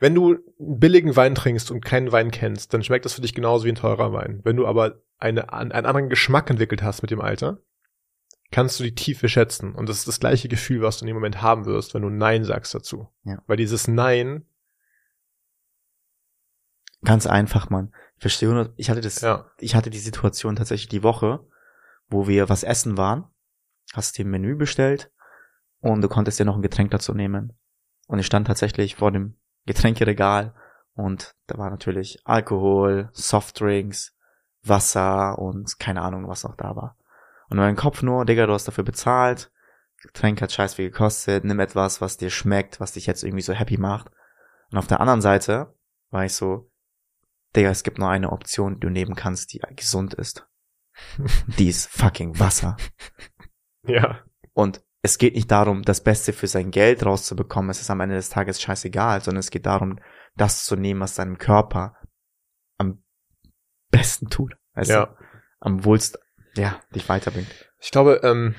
[0.00, 3.34] wenn du einen billigen Wein trinkst und keinen Wein kennst, dann schmeckt das für dich
[3.34, 4.40] genauso wie ein teurer Wein.
[4.42, 7.58] Wenn du aber eine, einen anderen Geschmack entwickelt hast mit dem Alter,
[8.50, 9.74] kannst du die Tiefe schätzen.
[9.74, 12.08] Und das ist das gleiche Gefühl, was du in dem Moment haben wirst, wenn du
[12.08, 13.08] Nein sagst dazu.
[13.24, 13.42] Ja.
[13.46, 14.44] Weil dieses Nein.
[17.04, 17.92] Ganz einfach, Mann.
[18.16, 19.50] Ich verstehe nur, ich hatte das, ja.
[19.58, 21.40] ich hatte die Situation tatsächlich die Woche,
[22.08, 23.30] wo wir was essen waren
[23.94, 25.10] hast dir ein Menü bestellt
[25.80, 27.52] und du konntest dir noch ein Getränk dazu nehmen.
[28.06, 30.54] Und ich stand tatsächlich vor dem Getränkeregal
[30.94, 34.16] und da war natürlich Alkohol, Softdrinks,
[34.62, 36.96] Wasser und keine Ahnung, was noch da war.
[37.48, 39.50] Und mein Kopf nur, Digga, du hast dafür bezahlt,
[40.02, 43.52] Getränk hat scheiß viel gekostet, nimm etwas, was dir schmeckt, was dich jetzt irgendwie so
[43.52, 44.10] happy macht.
[44.70, 45.74] Und auf der anderen Seite
[46.10, 46.70] war ich so,
[47.54, 50.46] Digga, es gibt nur eine Option, die du nehmen kannst, die gesund ist.
[51.58, 52.76] die ist fucking Wasser.
[53.82, 54.20] Ja.
[54.52, 57.70] Und es geht nicht darum, das Beste für sein Geld rauszubekommen.
[57.70, 59.98] Es ist am Ende des Tages scheißegal, sondern es geht darum,
[60.36, 61.96] das zu nehmen, was seinem Körper
[62.76, 63.02] am
[63.90, 64.56] besten tut.
[64.74, 65.16] Weißt ja.
[65.60, 66.18] Am wohlst,
[66.54, 67.48] ja, dich weiterbringt.
[67.80, 68.54] Ich glaube, ähm,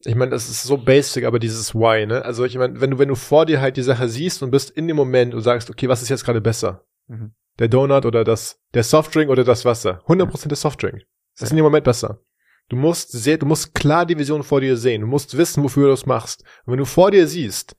[0.00, 2.24] ich meine, das ist so basic, aber dieses Why, ne?
[2.24, 4.70] Also ich meine, wenn du, wenn du vor dir halt die Sache siehst und bist
[4.70, 6.84] in dem Moment und sagst, okay, was ist jetzt gerade besser?
[7.08, 7.34] Mhm.
[7.58, 10.02] Der Donut oder das, der Softdrink oder das Wasser?
[10.06, 10.48] 100% ja.
[10.48, 11.02] der Softdrink.
[11.34, 12.20] Das ist in dem Moment besser.
[12.68, 15.02] Du musst sehr, du musst klar die Vision vor dir sehen.
[15.02, 16.42] Du musst wissen, wofür du es machst.
[16.64, 17.76] Und wenn du vor dir siehst,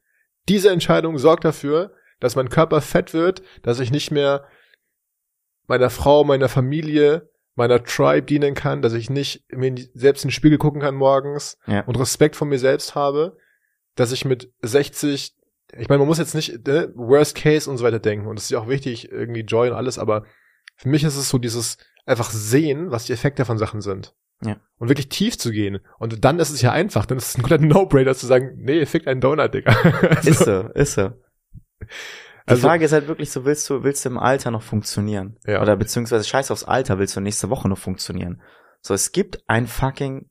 [0.47, 4.45] diese Entscheidung sorgt dafür, dass mein Körper fett wird, dass ich nicht mehr
[5.67, 10.33] meiner Frau, meiner Familie, meiner Tribe dienen kann, dass ich nicht mir selbst in den
[10.33, 11.81] Spiegel gucken kann morgens ja.
[11.81, 13.37] und Respekt vor mir selbst habe,
[13.95, 15.35] dass ich mit 60,
[15.77, 18.45] ich meine, man muss jetzt nicht ne, Worst Case und so weiter denken und es
[18.45, 20.23] ist ja auch wichtig, irgendwie Joy und alles, aber
[20.75, 24.13] für mich ist es so dieses einfach sehen, was die Effekte von Sachen sind.
[24.43, 24.57] Ja.
[24.77, 25.79] Und wirklich tief zu gehen.
[25.97, 27.05] Und dann ist es ja einfach.
[27.05, 29.71] Dann ist es ein kompletter No-Brainer zu sagen, nee, fickt einen Donut, Digga.
[29.71, 31.09] also, ist so, ist so.
[32.47, 35.37] Die also, Frage ist halt wirklich so, willst du, willst du im Alter noch funktionieren?
[35.45, 35.61] Ja.
[35.61, 38.41] Oder beziehungsweise scheiß aufs Alter, willst du nächste Woche noch funktionieren?
[38.81, 40.29] So, es gibt einen fucking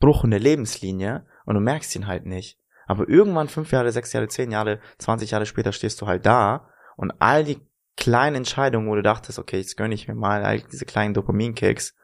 [0.00, 2.58] Bruch in der Lebenslinie und du merkst ihn halt nicht.
[2.86, 6.68] Aber irgendwann fünf Jahre, sechs Jahre, zehn Jahre, zwanzig Jahre später stehst du halt da
[6.96, 7.60] und all die
[7.96, 11.96] kleinen Entscheidungen, wo du dachtest, okay, jetzt gönn ich mir mal all diese kleinen Dopaminkicks,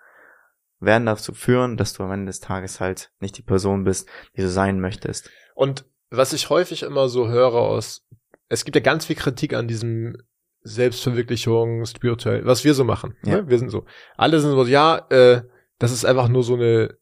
[0.83, 4.43] werden dazu führen, dass du am Ende des Tages halt nicht die Person bist, die
[4.43, 5.31] du sein möchtest.
[5.55, 8.07] Und was ich häufig immer so höre aus,
[8.49, 10.17] es gibt ja ganz viel Kritik an diesem
[10.63, 13.17] Selbstverwirklichung, spirituell, was wir so machen.
[13.25, 13.37] Ja.
[13.37, 13.49] Ne?
[13.49, 13.85] Wir sind so.
[14.17, 15.43] Alle sind so, ja, äh,
[15.79, 16.97] das ist einfach nur so eine,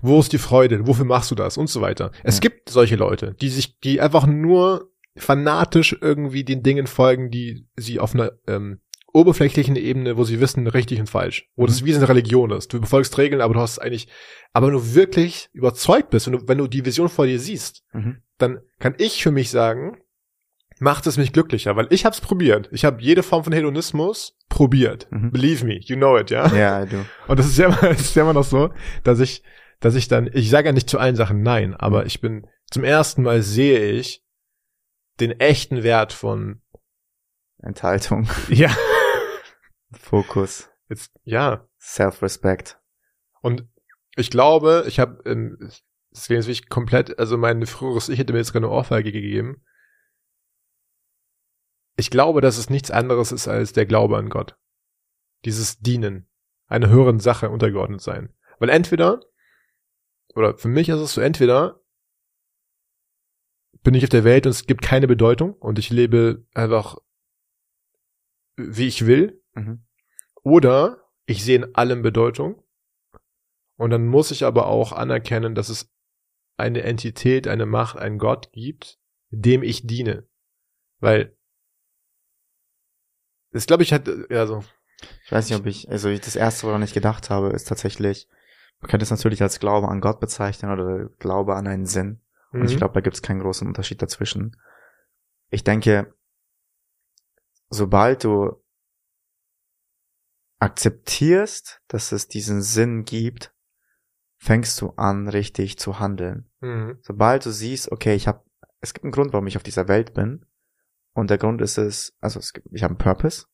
[0.00, 2.12] wo ist die Freude, wofür machst du das und so weiter.
[2.22, 2.40] Es ja.
[2.40, 8.00] gibt solche Leute, die sich, die einfach nur fanatisch irgendwie den Dingen folgen, die sie
[8.00, 8.80] auf einer ähm,
[9.12, 11.48] oberflächlichen Ebene, wo sie wissen, richtig und falsch.
[11.54, 11.66] Wo Mhm.
[11.66, 12.72] das wie eine Religion ist.
[12.72, 14.08] Du befolgst Regeln, aber du hast eigentlich,
[14.52, 17.84] aber wenn du wirklich überzeugt bist, wenn du, wenn du die Vision vor dir siehst,
[17.92, 18.22] Mhm.
[18.38, 19.98] dann kann ich für mich sagen,
[20.80, 22.68] macht es mich glücklicher, weil ich hab's probiert.
[22.72, 25.06] Ich habe jede Form von Hedonismus probiert.
[25.10, 25.30] Mhm.
[25.30, 26.52] Believe me, you know it, ja.
[26.54, 27.04] Ja, du.
[27.28, 28.70] Und das ist ja immer, das ist ja immer noch so,
[29.04, 29.42] dass ich,
[29.80, 32.82] dass ich dann, ich sage ja nicht zu allen Sachen nein, aber ich bin, zum
[32.84, 34.24] ersten Mal sehe ich
[35.20, 36.62] den echten Wert von,
[37.62, 38.74] Enthaltung, ja,
[39.98, 41.68] Fokus, jetzt, ja.
[41.80, 42.80] Self-Respect.
[43.40, 43.68] Und
[44.16, 48.38] ich glaube, ich habe, ähm, klingt jetzt wirklich komplett, also mein früheres Ich hätte mir
[48.38, 49.64] jetzt keine Ohrfeige gegeben.
[51.96, 54.56] Ich glaube, dass es nichts anderes ist als der Glaube an Gott.
[55.44, 56.28] Dieses Dienen,
[56.66, 58.34] einer höheren Sache untergeordnet sein.
[58.58, 59.20] Weil entweder,
[60.34, 61.80] oder für mich ist es so, entweder
[63.82, 66.96] bin ich auf der Welt und es gibt keine Bedeutung und ich lebe einfach
[68.56, 69.84] wie ich will, Mhm.
[70.42, 72.62] oder ich sehe in allem Bedeutung.
[73.76, 75.90] Und dann muss ich aber auch anerkennen, dass es
[76.56, 78.98] eine Entität, eine Macht, einen Gott gibt,
[79.30, 80.26] dem ich diene.
[81.00, 81.36] Weil
[83.50, 84.64] das glaube ich hat ja so
[85.24, 88.28] Ich weiß nicht, ob ich, also ich, das erste, woran ich gedacht habe, ist tatsächlich,
[88.80, 92.20] man könnte es natürlich als Glaube an Gott bezeichnen oder Glaube an einen Sinn.
[92.52, 92.78] Und ich Mhm.
[92.78, 94.56] glaube, da gibt es keinen großen Unterschied dazwischen.
[95.50, 96.14] Ich denke,
[97.70, 98.61] sobald du
[100.62, 103.52] akzeptierst, dass es diesen Sinn gibt,
[104.38, 106.48] fängst du an, richtig zu handeln.
[106.60, 106.98] Mhm.
[107.02, 108.44] Sobald du siehst, okay, ich habe,
[108.80, 110.46] es gibt einen Grund, warum ich auf dieser Welt bin.
[111.14, 113.46] Und der Grund ist es, also es gibt, ich habe einen Purpose.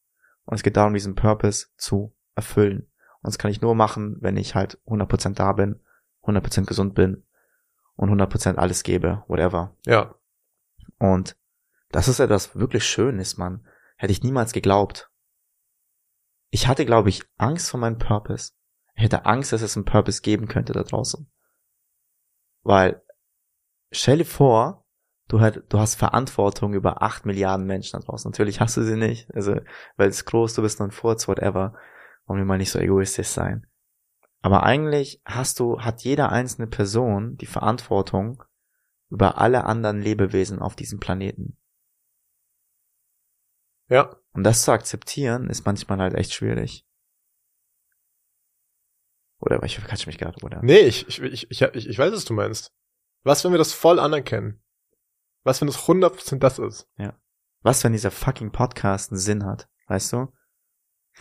[0.44, 2.90] Und es geht darum, diesen Purpose zu erfüllen.
[3.22, 5.80] Und das kann ich nur machen, wenn ich halt 100% da bin,
[6.24, 7.26] 100% gesund bin
[7.96, 9.74] und 100% alles gebe, whatever.
[9.86, 10.14] ja,
[10.98, 11.36] Und
[11.90, 13.66] das ist etwas wirklich Schönes, Mann.
[13.96, 15.10] Hätte ich niemals geglaubt.
[16.50, 18.52] Ich hatte, glaube ich, Angst vor meinem Purpose.
[18.94, 21.30] Ich hätte Angst, dass es einen Purpose geben könnte da draußen.
[22.62, 23.02] Weil,
[23.92, 24.86] stell dir vor,
[25.28, 28.30] du, hat, du hast Verantwortung über acht Milliarden Menschen da draußen.
[28.30, 29.56] Natürlich hast du sie nicht, also,
[29.96, 31.74] weil es groß, du bist nur ein Furz, whatever.
[32.26, 33.66] Wollen wir mal nicht so egoistisch sein.
[34.40, 38.42] Aber eigentlich hast du, hat jede einzelne Person die Verantwortung
[39.10, 41.56] über alle anderen Lebewesen auf diesem Planeten.
[43.88, 46.86] ja, Und das zu akzeptieren, ist manchmal halt echt schwierig.
[49.40, 50.60] Oder ich verquatsche mich gerade, oder?
[50.62, 52.72] nee, ich ich, ich ich ich weiß, was du meinst.
[53.24, 54.62] Was, wenn wir das voll anerkennen?
[55.42, 56.88] Was, wenn das 100% das ist?
[57.62, 59.68] Was, wenn dieser fucking Podcast einen Sinn hat?
[59.88, 60.28] Weißt du?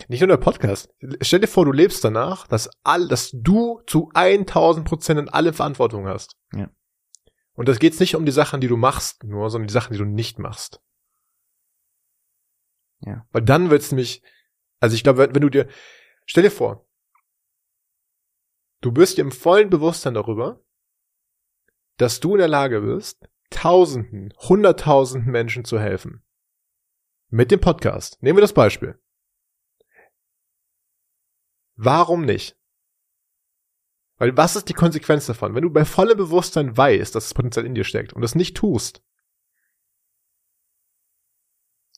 [0.10, 0.94] Nicht nur der Podcast.
[1.22, 6.06] Stell dir vor, du lebst danach, dass all, dass du zu 1000% in alle Verantwortung
[6.06, 6.36] hast.
[6.54, 6.70] Ja.
[7.54, 9.98] Und das geht nicht um die Sachen, die du machst, nur, sondern die Sachen, die
[9.98, 10.84] du nicht machst.
[13.02, 13.26] Ja.
[13.32, 14.24] Weil dann wird's nämlich,
[14.80, 15.68] also ich glaube, wenn, du dir,
[16.26, 16.88] stell dir vor,
[18.82, 20.64] du bist dir im vollen Bewusstsein darüber,
[21.98, 26.24] dass du in der Lage bist, Tausenden, Hunderttausenden Menschen zu helfen.
[27.30, 28.22] Mit dem Podcast.
[28.22, 29.00] Nehmen wir das Beispiel.
[31.76, 32.58] Warum nicht?
[34.18, 35.54] Weil was ist die Konsequenz davon?
[35.54, 38.58] Wenn du bei vollem Bewusstsein weißt, dass das Potenzial in dir steckt und das nicht
[38.58, 39.04] tust,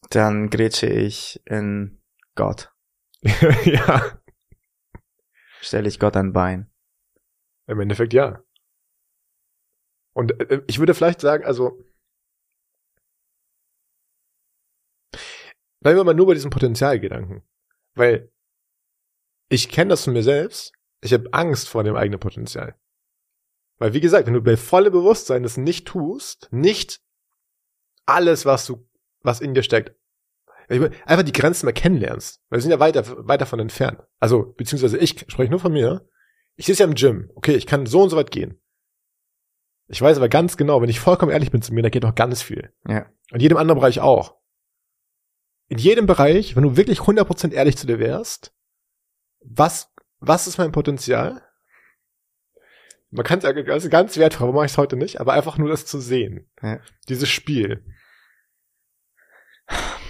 [0.09, 2.01] Dann grätsche ich in
[2.35, 2.73] Gott.
[3.21, 4.19] ja,
[5.61, 6.71] Stelle ich Gott ein Bein.
[7.67, 8.43] im Endeffekt ja.
[10.13, 11.83] Und äh, ich würde vielleicht sagen, also
[15.81, 17.43] bleiben wir mal nur bei diesem Potenzialgedanken.
[17.95, 18.31] Weil
[19.49, 20.73] ich kenne das von mir selbst.
[21.01, 22.79] Ich habe Angst vor dem eigenen Potenzial.
[23.77, 27.01] Weil, wie gesagt, wenn du bei vollem Bewusstsein das nicht tust, nicht
[28.05, 28.88] alles, was du,
[29.21, 29.95] was in dir steckt,
[30.69, 32.41] einfach die Grenzen mal kennenlernst.
[32.49, 34.01] Weil wir sind ja weiter, weiter von entfernt.
[34.19, 36.07] Also, beziehungsweise ich spreche nur von mir.
[36.55, 37.31] Ich sitze ja im Gym.
[37.35, 38.61] Okay, ich kann so und so weit gehen.
[39.87, 42.13] Ich weiß aber ganz genau, wenn ich vollkommen ehrlich bin zu mir, da geht noch
[42.13, 42.71] ganz viel.
[42.87, 43.07] Ja.
[43.31, 44.37] In jedem anderen Bereich auch.
[45.67, 48.53] In jedem Bereich, wenn du wirklich 100% ehrlich zu dir wärst,
[49.39, 51.41] was, was ist mein Potenzial?
[53.09, 55.57] Man kann es ja also ganz wertvoll, warum mache ich es heute nicht, aber einfach
[55.57, 56.47] nur das zu sehen.
[56.61, 56.79] Ja.
[57.07, 57.83] Dieses Spiel.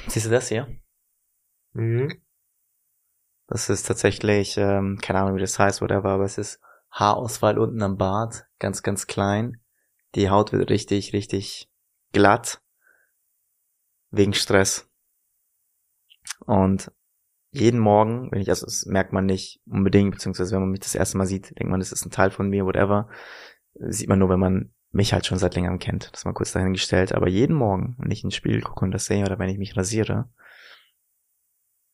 [0.10, 0.68] Siehst du das hier?
[1.74, 2.22] Mhm.
[3.48, 6.60] Das ist tatsächlich, ähm, keine Ahnung, wie das heißt, whatever, aber es ist
[6.92, 9.62] Haarausfall unten am Bart, ganz, ganz klein.
[10.16, 11.70] Die Haut wird richtig, richtig
[12.12, 12.62] glatt.
[14.10, 14.90] Wegen Stress.
[16.46, 16.92] Und
[17.52, 20.96] jeden Morgen, wenn ich, also das merkt man nicht unbedingt, beziehungsweise wenn man mich das
[20.96, 23.10] erste Mal sieht, denkt man, das ist ein Teil von mir, whatever.
[23.76, 26.12] Sieht man nur, wenn man mich halt schon seit längerem kennt.
[26.14, 27.14] Das mal kurz dahingestellt.
[27.14, 29.78] Aber jeden Morgen, wenn ich ins Spiel gucke und das sehe oder wenn ich mich
[29.78, 30.32] rasiere,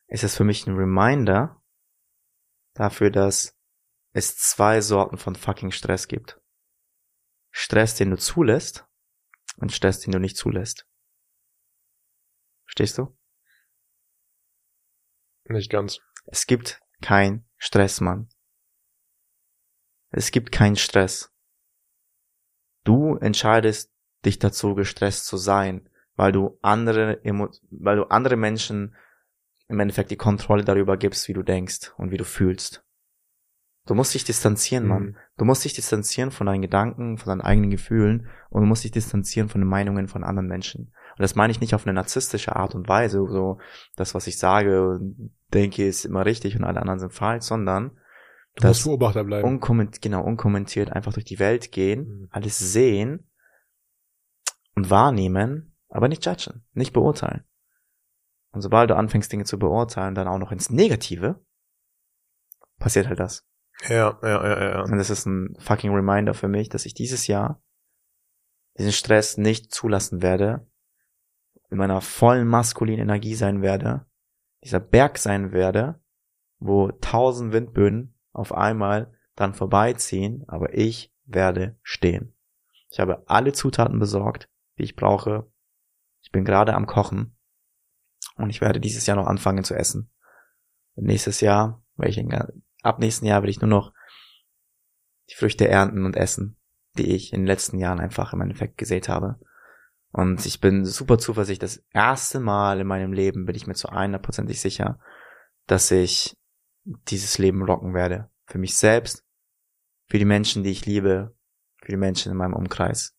[0.08, 1.62] ist es für mich ein Reminder
[2.74, 3.56] dafür, dass
[4.12, 6.40] es zwei Sorten von fucking Stress gibt.
[7.50, 8.86] Stress, den du zulässt
[9.56, 10.86] und Stress, den du nicht zulässt.
[12.64, 13.16] Verstehst du?
[15.44, 16.00] Nicht ganz.
[16.26, 18.28] Es gibt kein Stress, Mann.
[20.10, 21.32] Es gibt keinen Stress.
[22.86, 23.92] Du entscheidest
[24.24, 27.20] dich dazu, gestresst zu sein, weil du andere,
[27.70, 28.94] weil du andere Menschen
[29.68, 32.84] im Endeffekt die Kontrolle darüber gibst, wie du denkst und wie du fühlst.
[33.86, 34.88] Du musst dich distanzieren, mhm.
[34.88, 35.16] Mann.
[35.36, 38.92] Du musst dich distanzieren von deinen Gedanken, von deinen eigenen Gefühlen und du musst dich
[38.92, 40.92] distanzieren von den Meinungen von anderen Menschen.
[41.16, 43.58] Und das meine ich nicht auf eine narzisstische Art und Weise, so
[43.96, 47.98] das, was ich sage und denke, ist immer richtig und alle anderen sind falsch, sondern
[48.56, 49.46] du musst Beobachter bleiben.
[49.46, 52.28] Unkomment genau, unkommentiert einfach durch die Welt gehen, mhm.
[52.30, 53.30] alles sehen
[54.74, 57.44] und wahrnehmen, aber nicht judgen, nicht beurteilen.
[58.50, 61.44] Und sobald du anfängst, Dinge zu beurteilen, dann auch noch ins Negative,
[62.78, 63.46] passiert halt das.
[63.88, 64.82] Ja, ja, ja, ja.
[64.82, 67.62] Und das ist ein fucking Reminder für mich, dass ich dieses Jahr
[68.78, 70.66] diesen Stress nicht zulassen werde,
[71.70, 74.06] in meiner vollen maskulinen Energie sein werde,
[74.62, 76.00] dieser Berg sein werde,
[76.58, 82.34] wo tausend Windböen auf einmal dann vorbeiziehen, aber ich werde stehen.
[82.90, 85.50] Ich habe alle Zutaten besorgt, die ich brauche.
[86.22, 87.36] Ich bin gerade am Kochen
[88.36, 90.10] und ich werde dieses Jahr noch anfangen zu essen.
[90.94, 92.34] Nächstes Jahr werde ich
[92.82, 93.92] ab nächsten Jahr will ich nur noch
[95.30, 96.56] die Früchte ernten und essen,
[96.96, 99.40] die ich in den letzten Jahren einfach im Endeffekt gesät habe.
[100.12, 103.90] Und ich bin super zuversichtlich, das erste Mal in meinem Leben bin ich mir zu
[103.90, 104.98] hundertprozentig sicher,
[105.66, 106.36] dass ich
[106.86, 108.30] dieses Leben rocken werde.
[108.46, 109.24] Für mich selbst,
[110.08, 111.36] für die Menschen, die ich liebe,
[111.78, 113.16] für die Menschen in meinem Umkreis.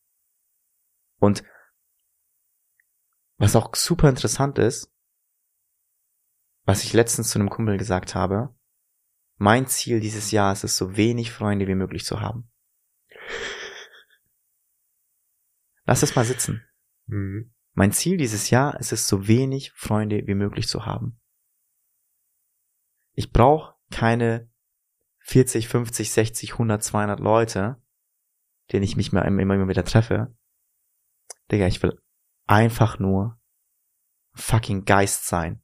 [1.20, 1.44] Und
[3.38, 4.92] was auch super interessant ist,
[6.64, 8.56] was ich letztens zu einem Kumpel gesagt habe,
[9.38, 12.50] mein Ziel dieses Jahr ist es, so wenig Freunde wie möglich zu haben.
[15.86, 16.66] Lass es mal sitzen.
[17.06, 17.54] Mhm.
[17.74, 21.20] Mein Ziel dieses Jahr ist es, so wenig Freunde wie möglich zu haben.
[23.18, 24.48] Ich brauche keine
[25.22, 27.82] 40, 50, 60, 100, 200 Leute,
[28.72, 30.38] denen ich mich immer, immer wieder treffe.
[31.52, 32.00] Digga, ich will
[32.46, 33.42] einfach nur
[34.36, 35.64] fucking Geist sein.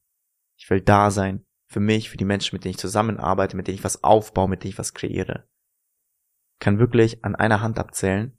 [0.57, 3.77] Ich will da sein für mich, für die Menschen, mit denen ich zusammenarbeite, mit denen
[3.77, 5.47] ich was aufbaue, mit denen ich was kreiere.
[6.59, 8.35] kann wirklich an einer Hand abzählen,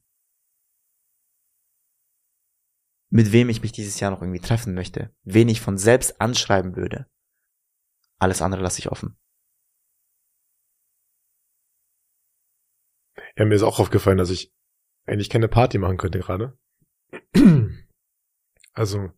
[3.11, 6.75] mit wem ich mich dieses Jahr noch irgendwie treffen möchte, wen ich von selbst anschreiben
[6.75, 7.09] würde.
[8.19, 9.17] Alles andere lasse ich offen.
[13.37, 14.53] Ja, mir ist auch aufgefallen, dass ich
[15.07, 16.59] eigentlich keine Party machen könnte gerade.
[18.77, 19.13] Also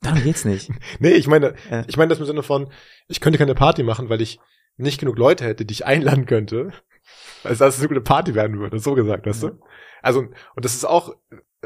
[0.00, 0.70] Darum geht's nicht.
[0.98, 1.84] nee, ich meine, ja.
[1.86, 2.72] ich meine das im Sinne von,
[3.08, 4.40] ich könnte keine Party machen, weil ich
[4.76, 6.72] nicht genug Leute hätte, die ich einladen könnte.
[7.42, 9.50] Weil es das so eine Party werden würde, so gesagt, weißt ja.
[9.50, 9.60] du?
[10.02, 11.16] Also, und das ist auch,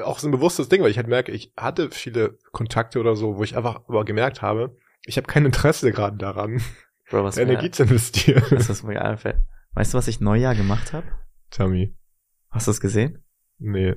[0.01, 3.37] auch so ein bewusstes Ding, weil ich halt merke, ich hatte viele Kontakte oder so,
[3.37, 6.63] wo ich einfach aber gemerkt habe, ich habe kein Interesse gerade daran,
[7.11, 8.45] Bro, was Energie mir, zu investieren.
[8.51, 9.45] Das ist mir einfällt.
[9.73, 11.07] Weißt du, was ich Neujahr gemacht habe?
[11.51, 11.97] Tommy.
[12.51, 13.23] Hast du es gesehen?
[13.59, 13.95] Nee.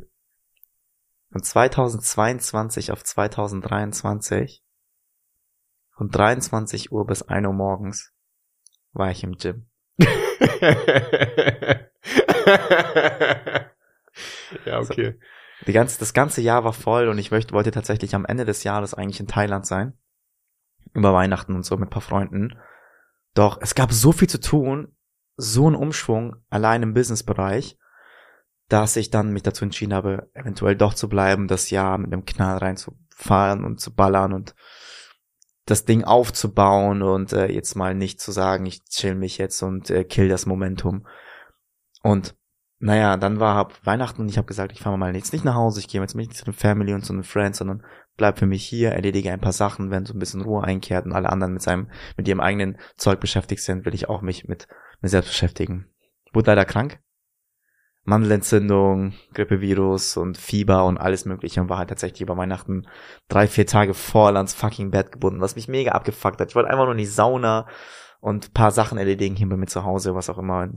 [1.31, 4.63] Von 2022 auf 2023,
[5.95, 8.13] von 23 Uhr bis 1 Uhr morgens,
[8.93, 9.69] war ich im Gym.
[14.65, 15.05] ja, okay.
[15.07, 15.13] Also,
[15.65, 18.63] die ganze, das ganze Jahr war voll und ich möchte, wollte tatsächlich am Ende des
[18.63, 19.97] Jahres eigentlich in Thailand sein.
[20.93, 22.57] Über Weihnachten und so mit paar Freunden.
[23.33, 24.95] Doch es gab so viel zu tun,
[25.35, 27.77] so ein Umschwung allein im Businessbereich
[28.69, 32.25] dass ich dann mich dazu entschieden habe, eventuell doch zu bleiben, das Jahr mit einem
[32.25, 34.55] Knall reinzufahren und zu ballern und
[35.65, 39.89] das Ding aufzubauen und äh, jetzt mal nicht zu sagen, ich chill mich jetzt und
[39.89, 41.07] äh, kill das Momentum.
[42.01, 42.35] Und
[42.79, 45.79] naja, dann war Weihnachten und ich habe gesagt, ich fahre mal jetzt nicht nach Hause,
[45.79, 47.83] ich gehe jetzt nicht zu den Family und zu den Friends, sondern
[48.17, 51.13] bleib für mich hier, erledige ein paar Sachen, wenn so ein bisschen Ruhe einkehrt und
[51.13, 54.67] alle anderen mit seinem, mit ihrem eigenen Zeug beschäftigt sind, will ich auch mich mit
[55.01, 55.87] mir selbst beschäftigen.
[56.33, 56.99] Wurde leider krank,
[58.03, 62.87] Mandelentzündung, Grippevirus und Fieber und alles mögliche und war halt tatsächlich über Weihnachten
[63.27, 66.49] drei, vier Tage voll ans fucking Bett gebunden, was mich mega abgefuckt hat.
[66.49, 67.67] Ich wollte einfach nur in die Sauna
[68.21, 70.69] und paar Sachen erledigen hier bei mir zu Hause, was auch immer,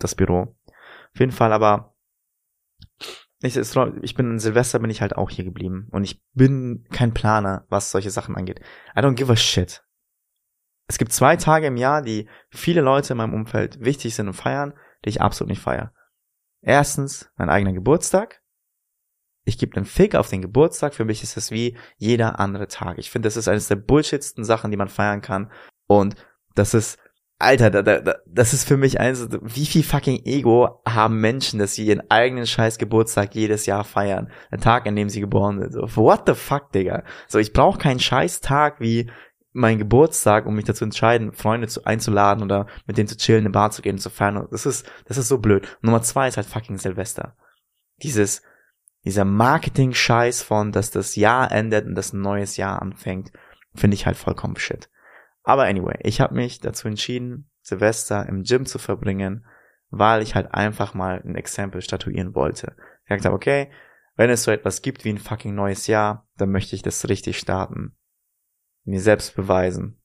[0.00, 0.54] das Büro.
[1.14, 1.94] Auf jeden Fall aber,
[3.42, 7.14] ich, ich bin in Silvester bin ich halt auch hier geblieben und ich bin kein
[7.14, 8.60] Planer, was solche Sachen angeht.
[8.94, 9.82] I don't give a shit.
[10.86, 14.34] Es gibt zwei Tage im Jahr, die viele Leute in meinem Umfeld wichtig sind und
[14.34, 14.74] feiern,
[15.04, 15.92] die ich absolut nicht feiere.
[16.62, 18.42] Erstens, mein eigener Geburtstag.
[19.44, 20.94] Ich gebe einen Fick auf den Geburtstag.
[20.94, 22.98] Für mich ist es wie jeder andere Tag.
[22.98, 25.50] Ich finde, das ist eines der bullshitsten Sachen, die man feiern kann.
[25.86, 26.16] Und
[26.54, 26.98] das ist,
[27.40, 31.74] Alter, da, da, das ist für mich eins, wie viel fucking Ego haben Menschen, dass
[31.74, 34.30] sie ihren eigenen scheiß Geburtstag jedes Jahr feiern.
[34.50, 35.72] Der Tag, an dem sie geboren sind.
[35.72, 37.02] So, what the fuck, Digga?
[37.28, 39.10] So, ich brauche keinen scheiß Tag wie
[39.52, 43.46] mein Geburtstag, um mich dazu entscheiden, Freunde zu, einzuladen oder mit denen zu chillen, in
[43.46, 44.46] eine Bar zu gehen und zu feiern.
[44.50, 45.66] Das ist, das ist so blöd.
[45.80, 47.36] Nummer zwei ist halt fucking Silvester.
[48.02, 48.42] Dieses,
[49.04, 53.32] dieser Marketing-Scheiß von, dass das Jahr endet und das ein neues Jahr anfängt,
[53.74, 54.90] finde ich halt vollkommen shit.
[55.42, 59.46] Aber anyway, ich habe mich dazu entschieden, Silvester im Gym zu verbringen,
[59.90, 62.76] weil ich halt einfach mal ein Exempel statuieren wollte.
[63.02, 63.70] Ich gesagt habe, okay,
[64.16, 67.38] wenn es so etwas gibt wie ein fucking neues Jahr, dann möchte ich das richtig
[67.38, 67.96] starten.
[68.84, 70.00] Mir selbst beweisen.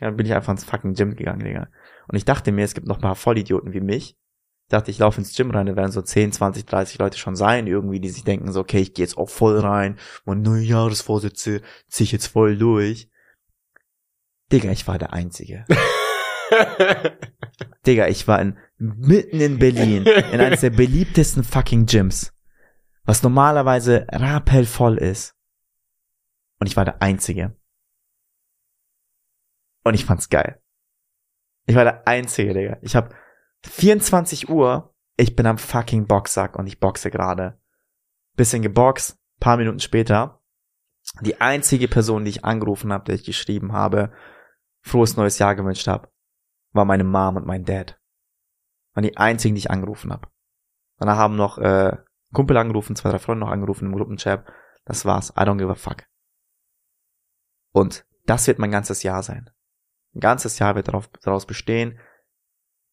[0.00, 1.68] Dann bin ich einfach ins fucking Gym gegangen, Digga.
[2.08, 4.18] Und ich dachte mir, es gibt noch ein paar Vollidioten wie mich.
[4.66, 7.36] Ich dachte, ich laufe ins Gym rein, da werden so 10, 20, 30 Leute schon
[7.36, 11.60] sein, irgendwie, die sich denken so, okay, ich gehe jetzt auch voll rein, meine Neujahresvorsätze
[11.86, 13.10] ziehe ich jetzt voll durch.
[14.52, 15.64] Digga, ich war der Einzige.
[17.86, 22.32] Digga, ich war in, mitten in Berlin, in eines der beliebtesten fucking Gyms,
[23.04, 25.34] was normalerweise rappelvoll ist.
[26.60, 27.56] Und ich war der Einzige.
[29.82, 30.62] Und ich fand's geil.
[31.66, 32.78] Ich war der Einzige, Digga.
[32.82, 33.14] Ich hab
[33.64, 37.58] 24 Uhr, ich bin am fucking Boxsack und ich boxe gerade.
[38.36, 40.40] Bisschen geboxt, paar Minuten später.
[41.20, 44.12] Die einzige Person, die ich angerufen habe, der ich geschrieben habe,
[44.84, 46.10] frohes neues Jahr gewünscht habe,
[46.72, 47.98] war meine Mom und mein Dad.
[48.94, 50.28] Waren die einzigen, die ich angerufen habe.
[50.98, 51.96] Danach haben noch äh,
[52.32, 54.46] Kumpel angerufen, zwei, drei Freunde noch angerufen im Gruppenchat.
[54.84, 55.30] Das war's.
[55.30, 56.04] I don't give a fuck.
[57.72, 59.50] Und das wird mein ganzes Jahr sein.
[60.14, 61.98] Ein ganzes Jahr wird darauf, daraus bestehen,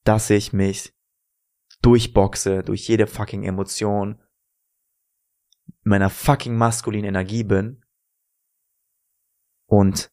[0.04, 0.96] dass ich mich
[1.82, 4.22] durchboxe, durch jede fucking Emotion,
[5.84, 7.84] meiner fucking maskulinen Energie bin
[9.68, 10.12] und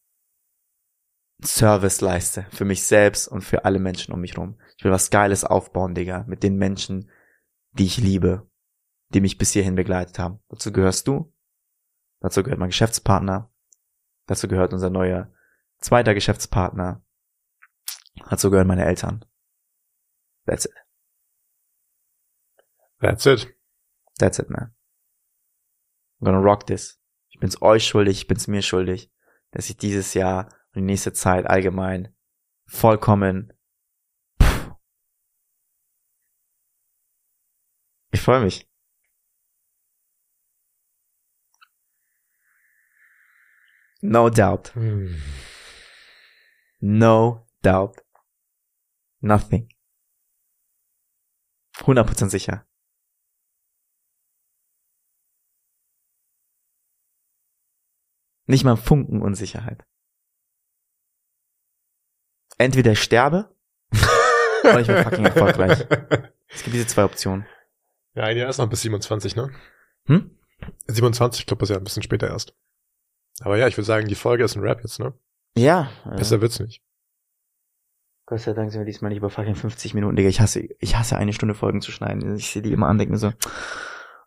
[1.44, 4.58] Service leiste für mich selbst und für alle Menschen um mich rum.
[4.76, 7.10] Ich will was Geiles aufbauen, Digga, mit den Menschen,
[7.72, 8.50] die ich liebe,
[9.10, 10.40] die mich bis hierhin begleitet haben.
[10.48, 11.32] Dazu gehörst du,
[12.20, 13.52] dazu gehört mein Geschäftspartner,
[14.26, 15.32] dazu gehört unser neuer
[15.78, 17.04] zweiter Geschäftspartner,
[18.28, 19.24] dazu gehören meine Eltern.
[20.44, 20.74] That's it.
[23.00, 23.54] That's it.
[24.18, 24.74] That's it, man.
[26.20, 27.00] I'm gonna rock this.
[27.28, 29.12] Ich bin's euch schuldig, ich bin's mir schuldig,
[29.52, 32.14] dass ich dieses Jahr die nächste Zeit allgemein
[32.66, 33.52] vollkommen.
[34.42, 34.72] Pff.
[38.12, 38.68] Ich freue mich.
[44.00, 44.74] No doubt.
[44.74, 45.20] Hm.
[46.80, 48.04] No doubt.
[49.20, 49.68] Nothing.
[51.74, 52.64] 100% sicher.
[58.46, 59.84] Nicht mal Funken Unsicherheit.
[62.58, 63.54] Entweder ich sterbe
[64.64, 65.86] oder ich bin fucking erfolgreich.
[66.48, 67.46] Es gibt diese zwei Optionen.
[68.14, 69.50] Ja, ein Jahr ist noch bis 27, ne?
[70.06, 70.30] Hm?
[70.88, 72.54] 27, ich glaube, das ist ja ein bisschen später erst.
[73.40, 75.14] Aber ja, ich würde sagen, die Folge ist ein Rap jetzt, ne?
[75.56, 75.90] Ja.
[76.16, 76.82] Besser wird's nicht.
[78.26, 80.28] Gott sei Dank sind wir diesmal nicht über fucking 50 Minuten, Digga.
[80.28, 82.36] Ich hasse, ich hasse eine Stunde Folgen zu schneiden.
[82.36, 83.32] Ich sehe die immer an, denke mir so,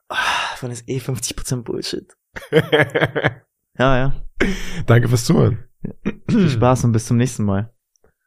[0.08, 2.16] ah, von ist eh 50% Bullshit.
[3.78, 4.14] Ja, ja.
[4.86, 5.64] Danke fürs Zuhören.
[6.30, 7.74] Viel Spaß und bis zum nächsten Mal.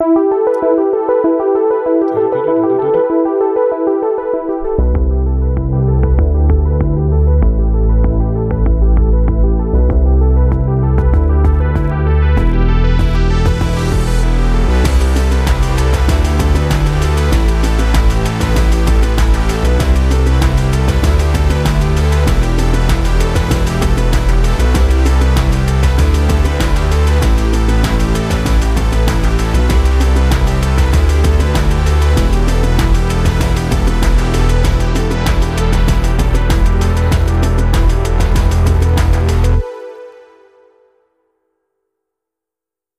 [0.00, 0.24] you